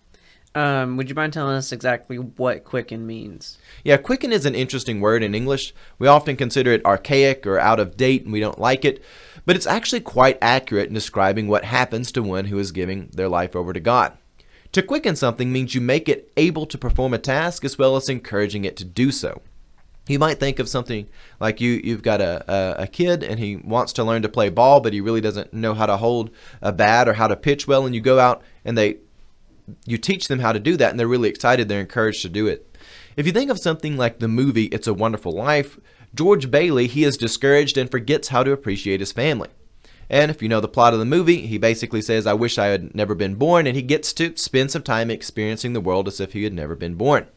Um, 0.54 0.96
would 0.96 1.08
you 1.08 1.14
mind 1.14 1.32
telling 1.32 1.54
us 1.54 1.70
exactly 1.70 2.18
what 2.18 2.64
quicken 2.64 3.06
means? 3.06 3.58
Yeah, 3.84 3.98
quicken 3.98 4.32
is 4.32 4.46
an 4.46 4.56
interesting 4.56 5.00
word 5.00 5.22
in 5.22 5.34
English. 5.34 5.72
We 5.98 6.08
often 6.08 6.36
consider 6.36 6.72
it 6.72 6.84
archaic 6.84 7.46
or 7.46 7.58
out 7.58 7.78
of 7.78 7.96
date 7.96 8.24
and 8.24 8.32
we 8.32 8.40
don't 8.40 8.58
like 8.58 8.84
it, 8.84 9.02
but 9.46 9.54
it's 9.54 9.66
actually 9.66 10.00
quite 10.00 10.38
accurate 10.42 10.88
in 10.88 10.94
describing 10.94 11.46
what 11.46 11.64
happens 11.64 12.10
to 12.12 12.22
one 12.22 12.46
who 12.46 12.58
is 12.58 12.72
giving 12.72 13.10
their 13.12 13.28
life 13.28 13.54
over 13.54 13.72
to 13.72 13.80
God. 13.80 14.16
To 14.72 14.82
quicken 14.82 15.16
something 15.16 15.52
means 15.52 15.74
you 15.74 15.80
make 15.80 16.08
it 16.08 16.32
able 16.36 16.64
to 16.66 16.78
perform 16.78 17.12
a 17.12 17.18
task 17.18 17.64
as 17.64 17.76
well 17.76 17.96
as 17.96 18.08
encouraging 18.08 18.64
it 18.64 18.76
to 18.76 18.84
do 18.84 19.10
so. 19.10 19.42
You 20.06 20.18
might 20.18 20.40
think 20.40 20.58
of 20.58 20.68
something 20.68 21.08
like 21.40 21.60
you 21.60 21.80
you've 21.84 22.02
got 22.02 22.20
a, 22.20 22.44
a, 22.52 22.82
a, 22.82 22.86
kid 22.86 23.22
and 23.22 23.38
he 23.38 23.56
wants 23.56 23.92
to 23.94 24.04
learn 24.04 24.22
to 24.22 24.28
play 24.28 24.48
ball, 24.48 24.80
but 24.80 24.92
he 24.92 25.00
really 25.00 25.20
doesn't 25.20 25.52
know 25.52 25.74
how 25.74 25.86
to 25.86 25.96
hold 25.96 26.30
a 26.62 26.72
bat 26.72 27.08
or 27.08 27.14
how 27.14 27.28
to 27.28 27.36
pitch 27.36 27.68
well, 27.68 27.84
and 27.86 27.94
you 27.94 28.00
go 28.00 28.18
out 28.18 28.42
and 28.64 28.76
they 28.76 28.98
you 29.86 29.98
teach 29.98 30.26
them 30.26 30.40
how 30.40 30.52
to 30.52 30.58
do 30.58 30.76
that 30.76 30.90
and 30.90 30.98
they're 30.98 31.06
really 31.06 31.28
excited, 31.28 31.68
they're 31.68 31.80
encouraged 31.80 32.22
to 32.22 32.28
do 32.28 32.46
it. 32.46 32.76
If 33.16 33.26
you 33.26 33.32
think 33.32 33.50
of 33.50 33.58
something 33.58 33.96
like 33.96 34.18
the 34.18 34.28
movie 34.28 34.64
It's 34.66 34.88
a 34.88 34.94
Wonderful 34.94 35.32
Life, 35.32 35.78
George 36.14 36.50
Bailey, 36.50 36.88
he 36.88 37.04
is 37.04 37.16
discouraged 37.16 37.76
and 37.76 37.90
forgets 37.90 38.28
how 38.28 38.42
to 38.42 38.52
appreciate 38.52 39.00
his 39.00 39.12
family. 39.12 39.48
And 40.10 40.28
if 40.28 40.42
you 40.42 40.48
know 40.48 40.60
the 40.60 40.66
plot 40.66 40.92
of 40.92 40.98
the 40.98 41.04
movie, 41.04 41.46
he 41.46 41.56
basically 41.56 42.02
says, 42.02 42.26
I 42.26 42.32
wish 42.32 42.58
I 42.58 42.66
had 42.66 42.96
never 42.96 43.14
been 43.14 43.36
born, 43.36 43.68
and 43.68 43.76
he 43.76 43.82
gets 43.82 44.12
to 44.14 44.36
spend 44.36 44.72
some 44.72 44.82
time 44.82 45.08
experiencing 45.08 45.72
the 45.72 45.80
world 45.80 46.08
as 46.08 46.20
if 46.20 46.32
he 46.32 46.42
had 46.42 46.52
never 46.52 46.74
been 46.74 46.96
born. 46.96 47.28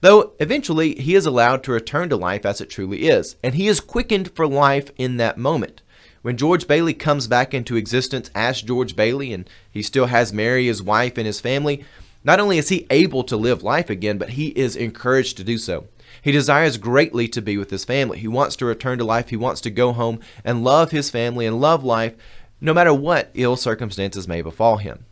Though 0.00 0.32
eventually 0.40 0.96
he 0.96 1.14
is 1.14 1.24
allowed 1.24 1.62
to 1.64 1.72
return 1.72 2.08
to 2.08 2.16
life 2.16 2.44
as 2.44 2.60
it 2.60 2.68
truly 2.68 3.08
is, 3.08 3.36
and 3.44 3.54
he 3.54 3.68
is 3.68 3.78
quickened 3.78 4.32
for 4.32 4.46
life 4.46 4.90
in 4.96 5.18
that 5.18 5.38
moment. 5.38 5.82
When 6.22 6.36
George 6.36 6.66
Bailey 6.66 6.94
comes 6.94 7.28
back 7.28 7.54
into 7.54 7.76
existence 7.76 8.28
as 8.34 8.60
George 8.60 8.96
Bailey 8.96 9.32
and 9.32 9.48
he 9.70 9.80
still 9.80 10.06
has 10.06 10.32
Mary, 10.32 10.66
his 10.66 10.82
wife, 10.82 11.16
and 11.16 11.26
his 11.26 11.40
family, 11.40 11.84
not 12.24 12.40
only 12.40 12.58
is 12.58 12.70
he 12.70 12.86
able 12.90 13.24
to 13.24 13.36
live 13.36 13.62
life 13.62 13.88
again, 13.88 14.18
but 14.18 14.30
he 14.30 14.48
is 14.48 14.74
encouraged 14.76 15.36
to 15.36 15.44
do 15.44 15.56
so. 15.56 15.86
He 16.22 16.32
desires 16.32 16.76
greatly 16.76 17.28
to 17.28 17.42
be 17.42 17.56
with 17.56 17.70
his 17.70 17.84
family. 17.84 18.18
He 18.18 18.28
wants 18.28 18.56
to 18.56 18.66
return 18.66 18.98
to 18.98 19.04
life. 19.04 19.30
He 19.30 19.36
wants 19.36 19.60
to 19.62 19.70
go 19.70 19.92
home 19.92 20.20
and 20.44 20.64
love 20.64 20.90
his 20.90 21.10
family 21.10 21.46
and 21.46 21.60
love 21.60 21.84
life 21.84 22.14
no 22.60 22.74
matter 22.74 22.92
what 22.92 23.30
ill 23.34 23.56
circumstances 23.56 24.28
may 24.28 24.42
befall 24.42 24.76
him. 24.76 25.06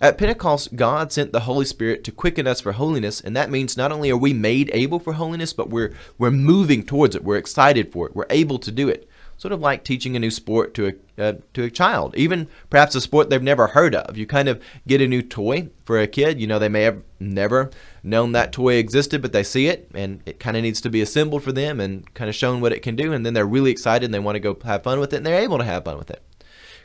At 0.00 0.18
Pentecost, 0.18 0.74
God 0.74 1.12
sent 1.12 1.30
the 1.30 1.40
Holy 1.40 1.64
Spirit 1.64 2.02
to 2.04 2.10
quicken 2.10 2.48
us 2.48 2.60
for 2.60 2.72
holiness, 2.72 3.20
and 3.20 3.36
that 3.36 3.52
means 3.52 3.76
not 3.76 3.92
only 3.92 4.10
are 4.10 4.16
we 4.16 4.32
made 4.32 4.68
able 4.74 4.98
for 4.98 5.12
holiness, 5.12 5.52
but 5.52 5.70
we're 5.70 5.94
we're 6.18 6.32
moving 6.32 6.84
towards 6.84 7.14
it. 7.14 7.22
We're 7.22 7.36
excited 7.36 7.92
for 7.92 8.08
it. 8.08 8.16
We're 8.16 8.26
able 8.28 8.58
to 8.58 8.72
do 8.72 8.88
it. 8.88 9.08
Sort 9.42 9.50
of 9.50 9.58
like 9.58 9.82
teaching 9.82 10.14
a 10.14 10.20
new 10.20 10.30
sport 10.30 10.72
to 10.74 10.86
a 10.86 11.20
uh, 11.20 11.32
to 11.54 11.64
a 11.64 11.70
child, 11.70 12.14
even 12.16 12.46
perhaps 12.70 12.94
a 12.94 13.00
sport 13.00 13.28
they've 13.28 13.42
never 13.42 13.66
heard 13.66 13.92
of. 13.92 14.16
You 14.16 14.24
kind 14.24 14.48
of 14.48 14.62
get 14.86 15.00
a 15.00 15.08
new 15.08 15.20
toy 15.20 15.68
for 15.84 15.98
a 15.98 16.06
kid. 16.06 16.40
You 16.40 16.46
know, 16.46 16.60
they 16.60 16.68
may 16.68 16.82
have 16.82 17.02
never 17.18 17.72
known 18.04 18.30
that 18.32 18.52
toy 18.52 18.74
existed, 18.74 19.20
but 19.20 19.32
they 19.32 19.42
see 19.42 19.66
it, 19.66 19.90
and 19.94 20.22
it 20.26 20.38
kind 20.38 20.56
of 20.56 20.62
needs 20.62 20.80
to 20.82 20.90
be 20.90 21.00
assembled 21.00 21.42
for 21.42 21.50
them 21.50 21.80
and 21.80 22.14
kind 22.14 22.28
of 22.28 22.36
shown 22.36 22.60
what 22.60 22.72
it 22.72 22.82
can 22.82 22.94
do, 22.94 23.12
and 23.12 23.26
then 23.26 23.34
they're 23.34 23.44
really 23.44 23.72
excited 23.72 24.04
and 24.04 24.14
they 24.14 24.20
want 24.20 24.36
to 24.36 24.38
go 24.38 24.56
have 24.64 24.84
fun 24.84 25.00
with 25.00 25.12
it, 25.12 25.16
and 25.16 25.26
they're 25.26 25.42
able 25.42 25.58
to 25.58 25.64
have 25.64 25.86
fun 25.86 25.98
with 25.98 26.12
it. 26.12 26.22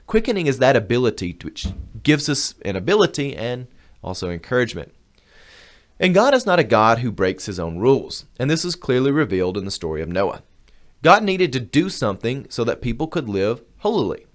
Quickening 0.08 0.48
is 0.48 0.58
that 0.58 0.76
ability 0.76 1.38
which 1.44 1.68
gives 2.02 2.28
us 2.28 2.56
an 2.66 2.76
ability 2.76 3.36
and 3.36 3.68
also 4.04 4.32
encouragement. 4.32 4.96
And 6.00 6.16
God 6.16 6.34
is 6.34 6.48
not 6.48 6.58
a 6.58 6.64
God 6.64 7.00
who 7.00 7.12
breaks 7.12 7.46
his 7.46 7.60
own 7.60 7.78
rules, 7.78 8.26
and 8.40 8.50
this 8.50 8.66
is 8.66 8.76
clearly 8.76 9.12
revealed 9.12 9.60
in 9.60 9.66
the 9.66 9.70
story 9.70 10.02
of 10.02 10.10
Noah. 10.10 10.42
God 11.02 11.24
needed 11.24 11.54
to 11.54 11.60
do 11.60 11.90
something 11.90 12.48
so 12.50 12.64
that 12.64 12.82
people 12.82 13.08
could 13.08 13.30
live 13.30 13.62
holily. 13.78 14.26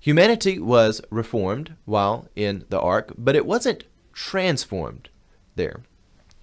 Humanity 0.00 0.58
was 0.58 1.00
reformed 1.10 1.74
while 1.84 2.28
in 2.36 2.64
the 2.68 2.80
ark, 2.80 3.12
but 3.16 3.36
it 3.36 3.46
wasn't 3.46 3.84
transformed 4.12 5.08
there. 5.54 5.82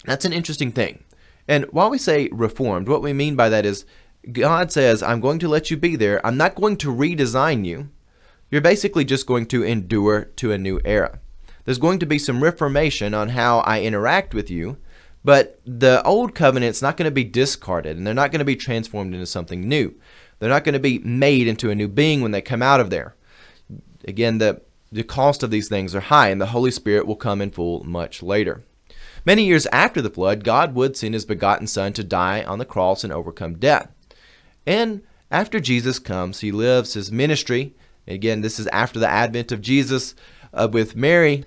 That's 0.06 0.26
an 0.26 0.34
interesting 0.34 0.72
thing. 0.72 1.04
And 1.48 1.66
while 1.72 1.90
we 1.90 1.98
say 1.98 2.30
reformed, 2.32 2.88
what 2.88 3.02
we 3.02 3.14
mean 3.14 3.36
by 3.36 3.50
that 3.50 3.66
is 3.66 3.86
God 4.32 4.72
says, 4.72 5.04
I'm 5.04 5.20
going 5.20 5.40
to 5.40 5.50
let 5.50 5.70
you 5.70 5.78
be 5.78 5.96
there. 5.96 6.26
I'm 6.26 6.38
not 6.38 6.56
going 6.56 6.78
to 6.78 6.94
redesign 6.94 7.66
you. 7.66 7.90
You're 8.50 8.62
basically 8.62 9.04
just 9.04 9.26
going 9.26 9.48
to 9.48 9.64
endure 9.64 10.26
to 10.38 10.52
a 10.52 10.58
new 10.58 10.80
era. 10.86 11.20
There's 11.66 11.78
going 11.78 12.00
to 12.00 12.06
be 12.06 12.20
some 12.20 12.44
reformation 12.44 13.14
on 13.14 13.30
how 13.30 13.60
I 13.60 13.82
interact 13.82 14.34
with 14.34 14.50
you, 14.50 14.78
but 15.24 15.60
the 15.66 16.04
old 16.04 16.36
covenant's 16.36 16.82
not 16.82 16.98
going 16.98 17.06
to 17.06 17.12
be 17.12 17.24
discarded 17.24 17.98
and 17.98 18.06
they're 18.06 18.14
not 18.14 18.32
going 18.32 18.40
to 18.40 18.46
be 18.46 18.56
transformed 18.56 19.14
into 19.14 19.26
something 19.26 19.68
new. 19.68 19.94
They're 20.40 20.50
not 20.50 20.64
going 20.64 20.74
to 20.74 20.80
be 20.80 21.00
made 21.00 21.48
into 21.48 21.70
a 21.70 21.76
new 21.76 21.88
being 21.88 22.22
when 22.22 22.32
they 22.32 22.42
come 22.42 22.62
out 22.62 22.80
of 22.80 22.90
there. 22.90 23.16
Again, 24.06 24.40
the, 24.40 24.62
the 24.92 25.04
cost 25.04 25.44
of 25.44 25.52
these 25.52 25.70
things 25.70 25.96
are 25.96 26.02
high, 26.02 26.30
and 26.30 26.42
the 26.42 26.48
Holy 26.48 26.72
Spirit 26.72 27.08
will 27.08 27.16
come 27.16 27.42
in 27.42 27.52
full 27.52 27.84
much 27.86 28.22
later. 28.22 28.64
Many 29.26 29.46
years 29.46 29.66
after 29.68 30.02
the 30.02 30.10
flood, 30.10 30.44
God 30.44 30.76
would 30.76 30.98
send 30.98 31.14
his 31.14 31.24
begotten 31.24 31.68
Son 31.68 31.94
to 31.94 32.04
die 32.04 32.44
on 32.44 32.60
the 32.60 32.66
cross 32.66 33.06
and 33.06 33.14
overcome 33.14 33.58
death. 33.58 33.90
And 34.66 35.04
after 35.32 35.62
Jesus 35.62 35.98
comes, 36.00 36.42
he 36.42 36.52
lives 36.52 36.94
his 36.94 37.10
ministry 37.10 37.74
Again, 38.08 38.42
this 38.42 38.60
is 38.60 38.68
after 38.68 39.00
the 39.00 39.10
advent 39.10 39.52
of 39.52 39.62
Jesus 39.62 40.16
uh, 40.54 40.68
with 40.72 40.96
Mary. 40.96 41.46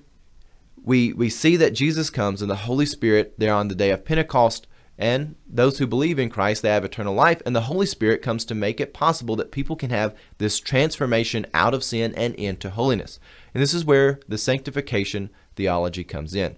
We, 0.86 1.12
we 1.12 1.28
see 1.28 1.56
that 1.56 1.74
Jesus 1.74 2.10
comes 2.10 2.40
and 2.40 2.50
the 2.50 2.54
Holy 2.54 2.86
Spirit 2.86 3.34
there 3.38 3.52
on 3.52 3.66
the 3.66 3.74
day 3.74 3.90
of 3.90 4.04
Pentecost, 4.04 4.68
and 4.96 5.34
those 5.46 5.78
who 5.78 5.86
believe 5.86 6.18
in 6.18 6.30
Christ, 6.30 6.62
they 6.62 6.70
have 6.70 6.84
eternal 6.84 7.12
life, 7.12 7.42
and 7.44 7.54
the 7.54 7.62
Holy 7.62 7.86
Spirit 7.86 8.22
comes 8.22 8.44
to 8.46 8.54
make 8.54 8.80
it 8.80 8.94
possible 8.94 9.34
that 9.36 9.50
people 9.50 9.74
can 9.74 9.90
have 9.90 10.14
this 10.38 10.60
transformation 10.60 11.44
out 11.52 11.74
of 11.74 11.84
sin 11.84 12.14
and 12.14 12.34
into 12.36 12.70
holiness. 12.70 13.18
And 13.52 13.62
this 13.62 13.74
is 13.74 13.84
where 13.84 14.20
the 14.28 14.38
sanctification 14.38 15.28
theology 15.56 16.04
comes 16.04 16.36
in. 16.36 16.54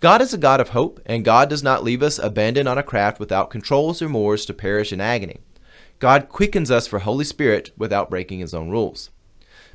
God 0.00 0.22
is 0.22 0.32
a 0.32 0.38
God 0.38 0.60
of 0.60 0.70
hope, 0.70 1.00
and 1.04 1.24
God 1.24 1.50
does 1.50 1.62
not 1.62 1.84
leave 1.84 2.02
us 2.02 2.18
abandoned 2.18 2.68
on 2.68 2.78
a 2.78 2.82
craft 2.82 3.20
without 3.20 3.50
controls 3.50 4.00
or 4.00 4.08
moors 4.08 4.46
to 4.46 4.54
perish 4.54 4.90
in 4.90 5.02
agony. 5.02 5.40
God 5.98 6.30
quickens 6.30 6.70
us 6.70 6.86
for 6.86 7.00
Holy 7.00 7.24
Spirit 7.26 7.72
without 7.76 8.08
breaking 8.10 8.40
his 8.40 8.54
own 8.54 8.70
rules. 8.70 9.10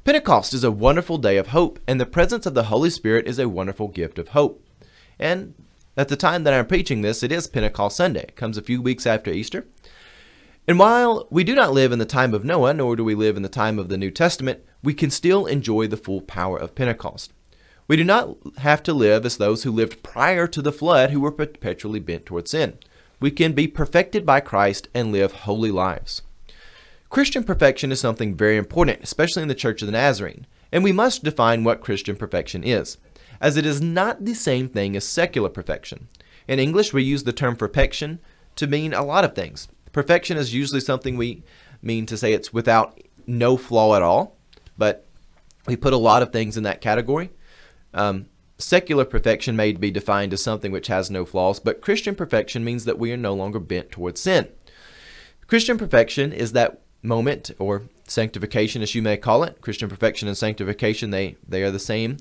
Pentecost 0.03 0.53
is 0.53 0.63
a 0.63 0.71
wonderful 0.71 1.17
day 1.17 1.37
of 1.37 1.47
hope, 1.47 1.79
and 1.87 1.99
the 1.99 2.05
presence 2.05 2.45
of 2.45 2.53
the 2.53 2.63
Holy 2.63 2.89
Spirit 2.89 3.27
is 3.27 3.37
a 3.37 3.49
wonderful 3.49 3.87
gift 3.87 4.17
of 4.17 4.29
hope. 4.29 4.65
And 5.19 5.53
at 5.97 6.07
the 6.07 6.15
time 6.15 6.43
that 6.43 6.53
I'm 6.53 6.67
preaching 6.67 7.01
this, 7.01 7.21
it 7.21 7.31
is 7.31 7.47
Pentecost 7.47 7.97
Sunday. 7.97 8.21
It 8.21 8.35
comes 8.35 8.57
a 8.57 8.61
few 8.61 8.81
weeks 8.81 9.05
after 9.05 9.31
Easter. 9.31 9.67
And 10.67 10.79
while 10.79 11.27
we 11.29 11.43
do 11.43 11.53
not 11.53 11.73
live 11.73 11.91
in 11.91 11.99
the 11.99 12.05
time 12.05 12.33
of 12.33 12.45
Noah, 12.45 12.73
nor 12.73 12.95
do 12.95 13.03
we 13.03 13.15
live 13.15 13.35
in 13.35 13.43
the 13.43 13.49
time 13.49 13.77
of 13.77 13.89
the 13.89 13.97
New 13.97 14.11
Testament, 14.11 14.61
we 14.81 14.93
can 14.93 15.09
still 15.09 15.45
enjoy 15.45 15.87
the 15.87 15.97
full 15.97 16.21
power 16.21 16.57
of 16.57 16.75
Pentecost. 16.75 17.33
We 17.87 17.97
do 17.97 18.03
not 18.03 18.37
have 18.57 18.83
to 18.83 18.93
live 18.93 19.25
as 19.25 19.37
those 19.37 19.63
who 19.63 19.71
lived 19.71 20.03
prior 20.03 20.47
to 20.47 20.61
the 20.61 20.71
flood 20.71 21.09
who 21.09 21.19
were 21.19 21.31
perpetually 21.31 21.99
bent 21.99 22.25
toward 22.25 22.47
sin 22.47 22.77
we 23.19 23.31
can 23.31 23.53
be 23.53 23.67
perfected 23.67 24.25
by 24.25 24.39
Christ 24.39 24.87
and 24.93 25.11
live 25.11 25.31
holy 25.31 25.71
lives. 25.71 26.21
Christian 27.09 27.43
perfection 27.43 27.91
is 27.91 27.99
something 27.99 28.35
very 28.35 28.55
important, 28.55 28.99
especially 29.01 29.41
in 29.41 29.47
the 29.47 29.55
Church 29.55 29.81
of 29.81 29.87
the 29.87 29.93
Nazarene, 29.93 30.45
and 30.71 30.83
we 30.83 30.91
must 30.91 31.23
define 31.23 31.63
what 31.63 31.81
Christian 31.81 32.15
perfection 32.15 32.63
is, 32.63 32.97
as 33.41 33.57
it 33.57 33.65
is 33.65 33.81
not 33.81 34.25
the 34.25 34.35
same 34.35 34.69
thing 34.69 34.95
as 34.95 35.07
secular 35.07 35.49
perfection. 35.49 36.07
In 36.47 36.59
English, 36.59 36.93
we 36.93 37.03
use 37.03 37.23
the 37.23 37.33
term 37.33 37.55
perfection 37.55 38.19
to 38.57 38.67
mean 38.67 38.93
a 38.93 39.03
lot 39.03 39.23
of 39.23 39.33
things. 39.33 39.67
Perfection 39.91 40.37
is 40.37 40.53
usually 40.53 40.81
something 40.81 41.17
we 41.17 41.43
mean 41.81 42.05
to 42.05 42.17
say 42.17 42.33
it's 42.33 42.53
without 42.53 42.99
no 43.25 43.57
flaw 43.57 43.95
at 43.95 44.03
all, 44.03 44.37
but 44.77 45.07
we 45.65 45.75
put 45.75 45.93
a 45.93 45.97
lot 45.97 46.21
of 46.21 46.31
things 46.31 46.57
in 46.57 46.63
that 46.63 46.81
category. 46.81 47.31
Um, 47.93 48.27
Secular 48.59 49.05
perfection 49.05 49.55
may 49.55 49.71
be 49.71 49.89
defined 49.89 50.33
as 50.33 50.43
something 50.43 50.71
which 50.71 50.87
has 50.87 51.09
no 51.09 51.23
flaws, 51.23 51.61
but 51.61 51.79
Christian 51.79 52.13
perfection 52.13 52.63
means 52.63 52.83
that 52.83 52.99
we 52.99 53.11
are 53.13 53.17
no 53.17 53.33
longer 53.33 53.57
bent 53.57 53.89
towards 53.89 54.19
sin. 54.19 54.49
Christian 55.47 55.77
perfection 55.77 56.33
is 56.33 56.51
that 56.51 56.81
moment 57.01 57.51
or 57.59 57.83
sanctification 58.07 58.81
as 58.81 58.95
you 58.95 59.01
may 59.01 59.17
call 59.17 59.43
it. 59.43 59.61
Christian 59.61 59.89
perfection 59.89 60.27
and 60.27 60.37
sanctification 60.37 61.11
they 61.11 61.35
they 61.47 61.63
are 61.63 61.71
the 61.71 61.79
same. 61.79 62.17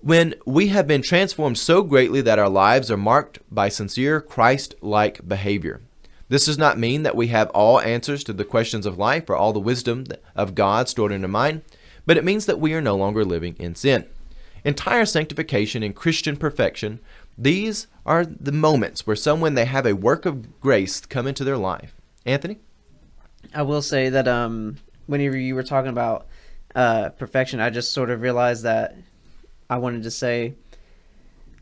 When 0.00 0.34
we 0.44 0.68
have 0.68 0.86
been 0.86 1.02
transformed 1.02 1.58
so 1.58 1.82
greatly 1.82 2.20
that 2.20 2.38
our 2.38 2.48
lives 2.48 2.90
are 2.90 2.96
marked 2.96 3.38
by 3.50 3.70
sincere 3.70 4.20
Christ-like 4.20 5.26
behavior. 5.26 5.80
This 6.28 6.46
does 6.46 6.58
not 6.58 6.78
mean 6.78 7.04
that 7.04 7.16
we 7.16 7.28
have 7.28 7.48
all 7.50 7.80
answers 7.80 8.22
to 8.24 8.32
the 8.32 8.44
questions 8.44 8.86
of 8.86 8.98
life 8.98 9.30
or 9.30 9.36
all 9.36 9.52
the 9.52 9.60
wisdom 9.60 10.04
of 10.34 10.54
God 10.54 10.88
stored 10.88 11.12
in 11.12 11.22
our 11.22 11.28
mind, 11.28 11.62
but 12.04 12.16
it 12.16 12.24
means 12.24 12.44
that 12.46 12.60
we 12.60 12.74
are 12.74 12.82
no 12.82 12.96
longer 12.96 13.24
living 13.24 13.56
in 13.58 13.74
sin 13.74 14.06
entire 14.64 15.04
sanctification 15.04 15.82
and 15.82 15.94
Christian 15.94 16.36
perfection, 16.36 17.00
these 17.36 17.86
are 18.06 18.24
the 18.24 18.52
moments 18.52 19.06
where 19.06 19.16
someone 19.16 19.54
they 19.54 19.66
have 19.66 19.86
a 19.86 19.94
work 19.94 20.26
of 20.26 20.60
grace 20.60 21.00
come 21.00 21.26
into 21.26 21.44
their 21.44 21.58
life. 21.58 21.94
Anthony? 22.24 22.58
I 23.54 23.62
will 23.62 23.82
say 23.82 24.08
that 24.08 24.28
um, 24.28 24.76
whenever 25.06 25.36
you 25.36 25.54
were 25.54 25.62
talking 25.62 25.90
about 25.90 26.26
uh, 26.74 27.10
perfection, 27.10 27.60
I 27.60 27.70
just 27.70 27.92
sort 27.92 28.10
of 28.10 28.20
realized 28.20 28.64
that 28.64 28.96
I 29.70 29.78
wanted 29.78 30.02
to 30.02 30.10
say 30.10 30.54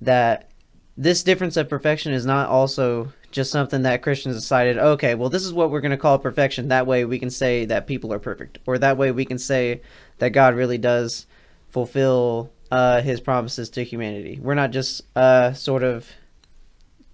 that 0.00 0.50
this 0.96 1.22
difference 1.22 1.56
of 1.56 1.68
perfection 1.68 2.12
is 2.12 2.26
not 2.26 2.48
also 2.48 3.12
just 3.30 3.50
something 3.50 3.82
that 3.82 4.02
Christians 4.02 4.36
decided, 4.36 4.76
okay, 4.78 5.14
well, 5.14 5.30
this 5.30 5.44
is 5.44 5.52
what 5.52 5.70
we're 5.70 5.80
going 5.80 5.90
to 5.90 5.96
call 5.96 6.18
perfection. 6.18 6.68
That 6.68 6.86
way 6.86 7.04
we 7.04 7.18
can 7.18 7.30
say 7.30 7.64
that 7.66 7.86
people 7.86 8.12
are 8.12 8.18
perfect, 8.18 8.58
or 8.66 8.78
that 8.78 8.96
way 8.98 9.10
we 9.10 9.24
can 9.24 9.38
say 9.38 9.80
that 10.18 10.30
God 10.30 10.54
really 10.54 10.78
does 10.78 11.26
fulfill 11.70 12.50
uh, 12.70 13.00
his 13.00 13.20
promises 13.20 13.70
to 13.70 13.84
humanity. 13.84 14.38
We're 14.40 14.54
not 14.54 14.70
just 14.70 15.02
uh, 15.16 15.54
sort 15.54 15.82
of 15.82 16.10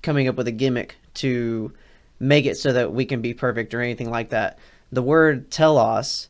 coming 0.02 0.28
up 0.28 0.36
with 0.36 0.48
a 0.48 0.52
gimmick 0.52 0.96
to 1.14 1.72
make 2.20 2.46
it 2.46 2.57
so 2.57 2.72
that 2.72 2.92
we 2.92 3.04
can 3.04 3.20
be 3.20 3.35
perfect 3.35 3.74
or 3.74 3.81
anything 3.81 4.11
like 4.11 4.31
that. 4.31 4.59
The 4.90 5.02
word 5.02 5.50
telos 5.50 6.28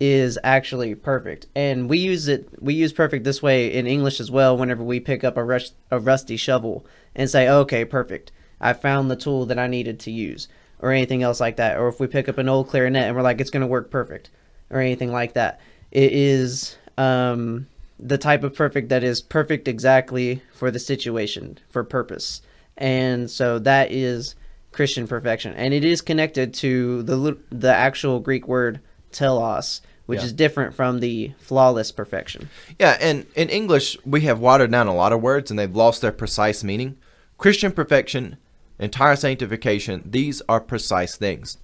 is 0.00 0.38
actually 0.42 0.94
perfect, 0.94 1.46
and 1.54 1.88
we 1.88 1.98
use 1.98 2.28
it. 2.28 2.48
We 2.60 2.74
use 2.74 2.92
perfect 2.92 3.24
this 3.24 3.42
way 3.42 3.72
in 3.72 3.86
English 3.86 4.20
as 4.20 4.30
well. 4.30 4.56
Whenever 4.56 4.82
we 4.82 5.00
pick 5.00 5.24
up 5.24 5.36
a, 5.36 5.44
rust, 5.44 5.74
a 5.90 5.98
rusty 5.98 6.36
shovel 6.36 6.84
and 7.14 7.30
say, 7.30 7.48
"Okay, 7.48 7.84
perfect, 7.84 8.32
I 8.60 8.72
found 8.72 9.10
the 9.10 9.16
tool 9.16 9.46
that 9.46 9.58
I 9.58 9.66
needed 9.66 10.00
to 10.00 10.10
use," 10.10 10.48
or 10.80 10.90
anything 10.90 11.22
else 11.22 11.40
like 11.40 11.56
that. 11.56 11.78
Or 11.78 11.88
if 11.88 12.00
we 12.00 12.06
pick 12.06 12.28
up 12.28 12.38
an 12.38 12.48
old 12.48 12.68
clarinet 12.68 13.04
and 13.04 13.16
we're 13.16 13.22
like, 13.22 13.40
"It's 13.40 13.50
going 13.50 13.62
to 13.62 13.66
work 13.66 13.90
perfect," 13.90 14.30
or 14.70 14.80
anything 14.80 15.12
like 15.12 15.34
that. 15.34 15.60
It 15.90 16.12
is 16.12 16.76
um, 16.98 17.68
the 17.98 18.18
type 18.18 18.42
of 18.42 18.54
perfect 18.54 18.88
that 18.88 19.04
is 19.04 19.20
perfect 19.20 19.68
exactly 19.68 20.42
for 20.52 20.70
the 20.70 20.80
situation, 20.80 21.58
for 21.68 21.84
purpose. 21.84 22.42
And 22.76 23.30
so 23.30 23.58
that 23.60 23.92
is 23.92 24.34
Christian 24.74 25.06
perfection. 25.06 25.54
And 25.54 25.72
it 25.72 25.84
is 25.84 26.02
connected 26.02 26.52
to 26.54 27.04
the 27.04 27.38
the 27.50 27.72
actual 27.72 28.18
Greek 28.18 28.48
word 28.48 28.80
telos, 29.12 29.80
which 30.06 30.18
yeah. 30.18 30.26
is 30.26 30.32
different 30.32 30.74
from 30.74 30.98
the 30.98 31.32
flawless 31.38 31.92
perfection. 31.92 32.50
Yeah, 32.78 32.98
and 33.00 33.24
in 33.36 33.50
English 33.50 33.96
we 34.04 34.22
have 34.22 34.40
watered 34.40 34.72
down 34.72 34.88
a 34.88 34.94
lot 34.94 35.12
of 35.12 35.22
words 35.22 35.50
and 35.50 35.58
they've 35.58 35.74
lost 35.74 36.02
their 36.02 36.10
precise 36.10 36.64
meaning. 36.64 36.96
Christian 37.38 37.70
perfection, 37.70 38.36
entire 38.80 39.14
sanctification, 39.14 40.02
these 40.04 40.42
are 40.48 40.60
precise 40.60 41.16
things. 41.16 41.58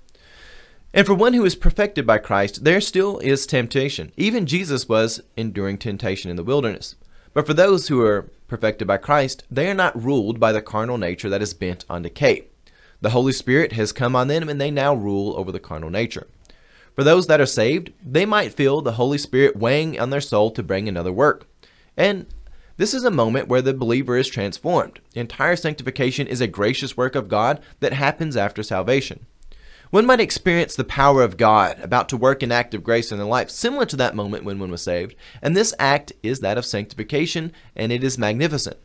And 0.95 1.05
for 1.05 1.15
one 1.15 1.35
who 1.35 1.45
is 1.45 1.57
perfected 1.57 2.07
by 2.07 2.19
Christ, 2.19 2.65
there 2.65 2.81
still 2.81 3.19
is 3.19 3.45
temptation. 3.45 4.13
Even 4.17 4.47
Jesus 4.47 4.89
was 4.89 5.21
enduring 5.37 5.79
temptation 5.79 6.31
in 6.31 6.37
the 6.37 6.45
wilderness. 6.45 6.95
But 7.33 7.47
for 7.47 7.55
those 7.55 7.89
who 7.89 8.01
are 8.03 8.31
perfected 8.47 8.87
by 8.87 8.99
Christ, 8.99 9.45
they 9.51 9.69
are 9.69 9.75
not 9.75 10.01
ruled 10.01 10.39
by 10.39 10.53
the 10.53 10.63
carnal 10.63 10.99
nature 10.99 11.29
that 11.29 11.43
is 11.43 11.55
bent 11.55 11.85
on 11.89 12.03
decay. 12.03 12.47
The 13.01 13.11
Holy 13.11 13.33
Spirit 13.33 13.73
has 13.73 13.93
come 13.93 14.15
on 14.15 14.29
them, 14.29 14.49
and 14.49 14.61
they 14.61 14.71
now 14.71 14.95
rule 14.95 15.35
over 15.37 15.51
the 15.51 15.59
carnal 15.61 15.91
nature. 15.91 16.27
For 16.95 17.05
those 17.05 17.27
that 17.29 17.41
are 17.41 17.47
saved, 17.47 17.93
they 18.05 18.27
might 18.27 18.53
feel 18.53 18.83
the 18.83 18.93
Holy 18.93 19.17
Spirit 19.17 19.57
weighing 19.57 19.99
on 19.99 20.11
their 20.11 20.21
soul 20.21 20.51
to 20.51 20.63
bring 20.63 20.89
another 20.89 21.13
work. 21.13 21.47
And 21.97 22.27
This 22.81 22.95
is 22.95 23.05
a 23.05 23.11
moment 23.11 23.49
where 23.49 23.61
the 23.61 23.75
believer 23.75 24.17
is 24.17 24.27
transformed. 24.27 25.01
Entire 25.15 25.55
sanctification 25.55 26.27
is 26.27 26.41
a 26.41 26.47
gracious 26.47 26.97
work 26.97 27.15
of 27.15 27.29
God 27.29 27.61
that 27.81 27.93
happens 27.93 28.39
after 28.39 28.63
salvation. 28.63 29.27
One 29.91 30.07
might 30.07 30.19
experience 30.19 30.77
the 30.77 30.85
power 30.85 31.23
of 31.23 31.37
God 31.37 31.79
about 31.81 32.09
to 32.09 32.17
work 32.17 32.43
an 32.43 32.51
act 32.51 32.73
of 32.73 32.83
grace 32.83 33.13
in 33.13 33.19
their 33.19 33.27
life, 33.27 33.51
similar 33.51 33.85
to 33.85 33.97
that 33.97 34.17
moment 34.17 34.45
when 34.45 34.59
one 34.59 34.71
was 34.71 34.81
saved, 34.81 35.15
and 35.43 35.55
this 35.55 35.75
act 35.79 36.15
is 36.23 36.41
that 36.41 36.57
of 36.57 36.65
sanctification, 36.65 37.53
and 37.77 37.93
it 37.93 38.03
is 38.03 38.17
magnificent. 38.17 38.79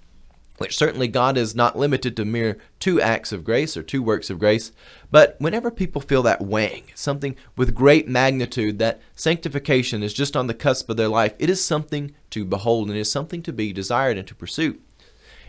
Which 0.58 0.78
certainly 0.78 1.10
God 1.10 1.38
is 1.38 1.54
not 1.54 1.78
limited 1.78 2.15
to 2.15 2.24
mere 2.24 2.58
two 2.80 3.02
acts 3.02 3.34
of 3.34 3.44
grace 3.44 3.76
or 3.76 3.84
two 3.84 4.02
works 4.02 4.30
of 4.30 4.39
grace, 4.39 4.72
but 5.12 5.36
whenever 5.38 5.70
people 5.70 6.02
feel 6.02 6.24
that 6.24 6.41
weighing, 6.41 6.86
something 6.96 7.36
with 7.58 7.76
great 7.76 8.08
magnitude, 8.08 8.80
that 8.80 9.02
sanctification 9.15 10.02
is 10.02 10.13
just 10.13 10.38
on 10.38 10.48
the 10.48 10.54
cusp 10.54 10.89
of 10.89 10.96
their 10.96 11.10
life, 11.10 11.34
it 11.39 11.50
is 11.50 11.63
something 11.63 12.15
to 12.30 12.46
behold 12.46 12.88
and 12.89 12.98
is 12.98 13.12
something 13.12 13.41
to 13.44 13.52
be 13.52 13.74
desired 13.74 14.18
and 14.18 14.28
to 14.28 14.36
pursue. 14.36 14.80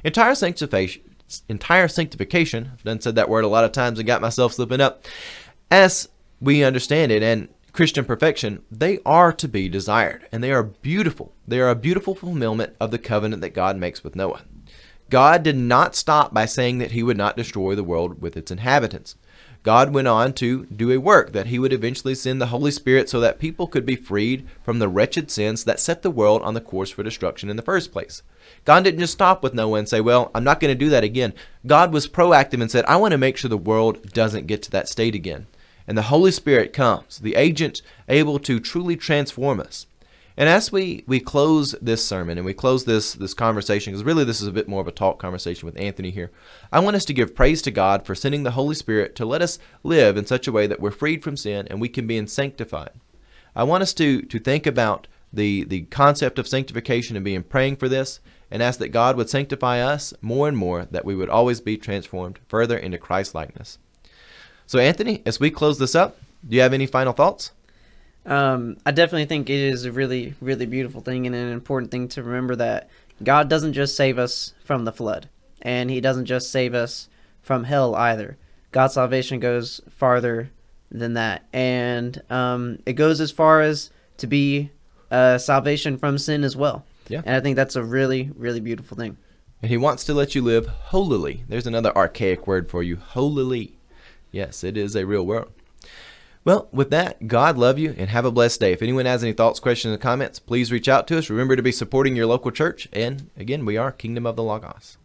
Entire 0.02 0.34
sanctification, 0.34 1.02
entire 1.48 1.88
sanctification, 1.88 2.70
I've 2.72 2.82
done 2.82 3.00
said 3.00 3.14
that 3.14 3.28
word 3.28 3.44
a 3.44 3.48
lot 3.48 3.64
of 3.64 3.72
times 3.72 3.98
and 3.98 4.06
got 4.06 4.20
myself 4.20 4.54
slipping 4.54 4.80
up, 4.80 5.04
as 5.70 6.08
we 6.40 6.64
understand 6.64 7.12
it, 7.12 7.22
and 7.22 7.48
Christian 7.72 8.04
perfection, 8.04 8.62
they 8.70 8.98
are 9.04 9.32
to 9.34 9.46
be 9.46 9.68
desired, 9.68 10.26
and 10.32 10.42
they 10.42 10.50
are 10.50 10.62
beautiful. 10.62 11.34
They 11.46 11.60
are 11.60 11.68
a 11.68 11.76
beautiful 11.76 12.14
fulfillment 12.14 12.74
of 12.80 12.90
the 12.90 12.98
covenant 12.98 13.42
that 13.42 13.50
God 13.50 13.76
makes 13.76 14.02
with 14.02 14.16
Noah. 14.16 14.42
God 15.10 15.42
did 15.42 15.56
not 15.56 15.94
stop 15.94 16.34
by 16.34 16.46
saying 16.46 16.78
that 16.78 16.92
he 16.92 17.02
would 17.02 17.16
not 17.16 17.36
destroy 17.36 17.74
the 17.74 17.84
world 17.84 18.20
with 18.20 18.36
its 18.36 18.50
inhabitants. 18.50 19.16
God 19.62 19.92
went 19.92 20.06
on 20.06 20.32
to 20.34 20.66
do 20.66 20.92
a 20.92 20.98
work 20.98 21.32
that 21.32 21.48
he 21.48 21.58
would 21.58 21.72
eventually 21.72 22.14
send 22.14 22.40
the 22.40 22.46
Holy 22.46 22.70
Spirit 22.70 23.08
so 23.08 23.18
that 23.20 23.40
people 23.40 23.66
could 23.66 23.84
be 23.84 23.96
freed 23.96 24.46
from 24.62 24.78
the 24.78 24.88
wretched 24.88 25.30
sins 25.30 25.64
that 25.64 25.80
set 25.80 26.02
the 26.02 26.10
world 26.10 26.42
on 26.42 26.54
the 26.54 26.60
course 26.60 26.90
for 26.90 27.02
destruction 27.02 27.50
in 27.50 27.56
the 27.56 27.62
first 27.62 27.90
place. 27.92 28.22
God 28.64 28.84
didn't 28.84 29.00
just 29.00 29.14
stop 29.14 29.42
with 29.42 29.54
Noah 29.54 29.80
and 29.80 29.88
say, 29.88 30.00
Well, 30.00 30.30
I'm 30.34 30.44
not 30.44 30.60
going 30.60 30.72
to 30.72 30.78
do 30.78 30.90
that 30.90 31.02
again. 31.02 31.34
God 31.66 31.92
was 31.92 32.06
proactive 32.06 32.60
and 32.60 32.70
said, 32.70 32.84
I 32.84 32.96
want 32.96 33.12
to 33.12 33.18
make 33.18 33.36
sure 33.36 33.48
the 33.48 33.56
world 33.56 34.12
doesn't 34.12 34.46
get 34.46 34.62
to 34.62 34.70
that 34.70 34.88
state 34.88 35.16
again 35.16 35.46
and 35.86 35.96
the 35.96 36.02
Holy 36.02 36.32
Spirit 36.32 36.72
comes, 36.72 37.18
the 37.18 37.36
agent 37.36 37.82
able 38.08 38.38
to 38.40 38.60
truly 38.60 38.96
transform 38.96 39.60
us. 39.60 39.86
And 40.36 40.48
as 40.48 40.70
we, 40.70 41.02
we 41.06 41.18
close 41.18 41.74
this 41.80 42.04
sermon 42.04 42.36
and 42.36 42.44
we 42.44 42.52
close 42.52 42.84
this, 42.84 43.14
this 43.14 43.32
conversation, 43.32 43.92
because 43.92 44.04
really 44.04 44.24
this 44.24 44.42
is 44.42 44.46
a 44.46 44.52
bit 44.52 44.68
more 44.68 44.82
of 44.82 44.88
a 44.88 44.92
talk 44.92 45.18
conversation 45.18 45.64
with 45.64 45.80
Anthony 45.80 46.10
here, 46.10 46.30
I 46.70 46.80
want 46.80 46.96
us 46.96 47.06
to 47.06 47.14
give 47.14 47.34
praise 47.34 47.62
to 47.62 47.70
God 47.70 48.04
for 48.04 48.14
sending 48.14 48.42
the 48.42 48.50
Holy 48.50 48.74
Spirit 48.74 49.16
to 49.16 49.24
let 49.24 49.40
us 49.40 49.58
live 49.82 50.16
in 50.16 50.26
such 50.26 50.46
a 50.46 50.52
way 50.52 50.66
that 50.66 50.80
we're 50.80 50.90
freed 50.90 51.24
from 51.24 51.38
sin 51.38 51.66
and 51.70 51.80
we 51.80 51.88
can 51.88 52.06
be 52.06 52.24
sanctified. 52.26 52.90
I 53.54 53.64
want 53.64 53.82
us 53.82 53.94
to, 53.94 54.20
to 54.22 54.38
think 54.38 54.66
about 54.66 55.06
the, 55.32 55.64
the 55.64 55.82
concept 55.82 56.38
of 56.38 56.46
sanctification 56.46 57.16
and 57.16 57.24
being 57.24 57.42
praying 57.42 57.76
for 57.76 57.88
this 57.88 58.20
and 58.50 58.62
ask 58.62 58.78
that 58.78 58.88
God 58.88 59.16
would 59.16 59.30
sanctify 59.30 59.80
us 59.80 60.12
more 60.20 60.48
and 60.48 60.56
more, 60.56 60.86
that 60.90 61.04
we 61.04 61.16
would 61.16 61.30
always 61.30 61.60
be 61.60 61.76
transformed 61.76 62.38
further 62.48 62.76
into 62.76 62.98
Christ 62.98 63.34
likeness. 63.34 63.78
So, 64.66 64.78
Anthony, 64.78 65.22
as 65.24 65.40
we 65.40 65.50
close 65.50 65.78
this 65.78 65.94
up, 65.94 66.18
do 66.46 66.56
you 66.56 66.62
have 66.62 66.72
any 66.72 66.86
final 66.86 67.12
thoughts? 67.12 67.52
Um, 68.26 68.76
I 68.84 68.90
definitely 68.90 69.26
think 69.26 69.48
it 69.48 69.60
is 69.60 69.84
a 69.84 69.92
really, 69.92 70.34
really 70.40 70.66
beautiful 70.66 71.00
thing 71.00 71.26
and 71.26 71.34
an 71.34 71.52
important 71.52 71.92
thing 71.92 72.08
to 72.08 72.22
remember 72.22 72.56
that 72.56 72.90
God 73.22 73.48
doesn't 73.48 73.72
just 73.72 73.96
save 73.96 74.18
us 74.18 74.52
from 74.64 74.84
the 74.84 74.92
flood, 74.92 75.28
and 75.62 75.90
He 75.90 76.00
doesn't 76.00 76.26
just 76.26 76.50
save 76.50 76.74
us 76.74 77.08
from 77.42 77.64
hell 77.64 77.94
either. 77.94 78.36
God's 78.72 78.94
salvation 78.94 79.38
goes 79.38 79.80
farther 79.88 80.50
than 80.90 81.14
that, 81.14 81.46
and 81.52 82.20
um, 82.28 82.80
it 82.84 82.94
goes 82.94 83.20
as 83.20 83.30
far 83.30 83.60
as 83.60 83.90
to 84.18 84.26
be 84.26 84.70
uh, 85.10 85.38
salvation 85.38 85.96
from 85.96 86.18
sin 86.18 86.42
as 86.42 86.56
well. 86.56 86.84
Yeah. 87.08 87.22
And 87.24 87.36
I 87.36 87.40
think 87.40 87.54
that's 87.54 87.76
a 87.76 87.84
really, 87.84 88.32
really 88.34 88.60
beautiful 88.60 88.96
thing. 88.96 89.16
And 89.62 89.70
He 89.70 89.76
wants 89.76 90.04
to 90.04 90.14
let 90.14 90.34
you 90.34 90.42
live 90.42 90.66
holily. 90.66 91.44
There's 91.48 91.66
another 91.66 91.96
archaic 91.96 92.46
word 92.46 92.68
for 92.68 92.82
you 92.82 92.96
holily. 92.96 93.78
Yes, 94.32 94.64
it 94.64 94.76
is 94.76 94.96
a 94.96 95.06
real 95.06 95.24
world. 95.24 95.52
Well, 96.46 96.68
with 96.70 96.90
that, 96.90 97.26
God 97.26 97.58
love 97.58 97.76
you 97.76 97.92
and 97.98 98.08
have 98.08 98.24
a 98.24 98.30
blessed 98.30 98.60
day. 98.60 98.72
If 98.72 98.80
anyone 98.80 99.04
has 99.04 99.24
any 99.24 99.32
thoughts, 99.32 99.58
questions, 99.58 99.92
or 99.92 99.98
comments, 99.98 100.38
please 100.38 100.70
reach 100.70 100.88
out 100.88 101.08
to 101.08 101.18
us. 101.18 101.28
Remember 101.28 101.56
to 101.56 101.62
be 101.62 101.72
supporting 101.72 102.14
your 102.14 102.26
local 102.26 102.52
church. 102.52 102.86
And 102.92 103.30
again, 103.36 103.64
we 103.66 103.76
are 103.76 103.90
Kingdom 103.90 104.26
of 104.26 104.36
the 104.36 104.44
Logos. 104.44 104.96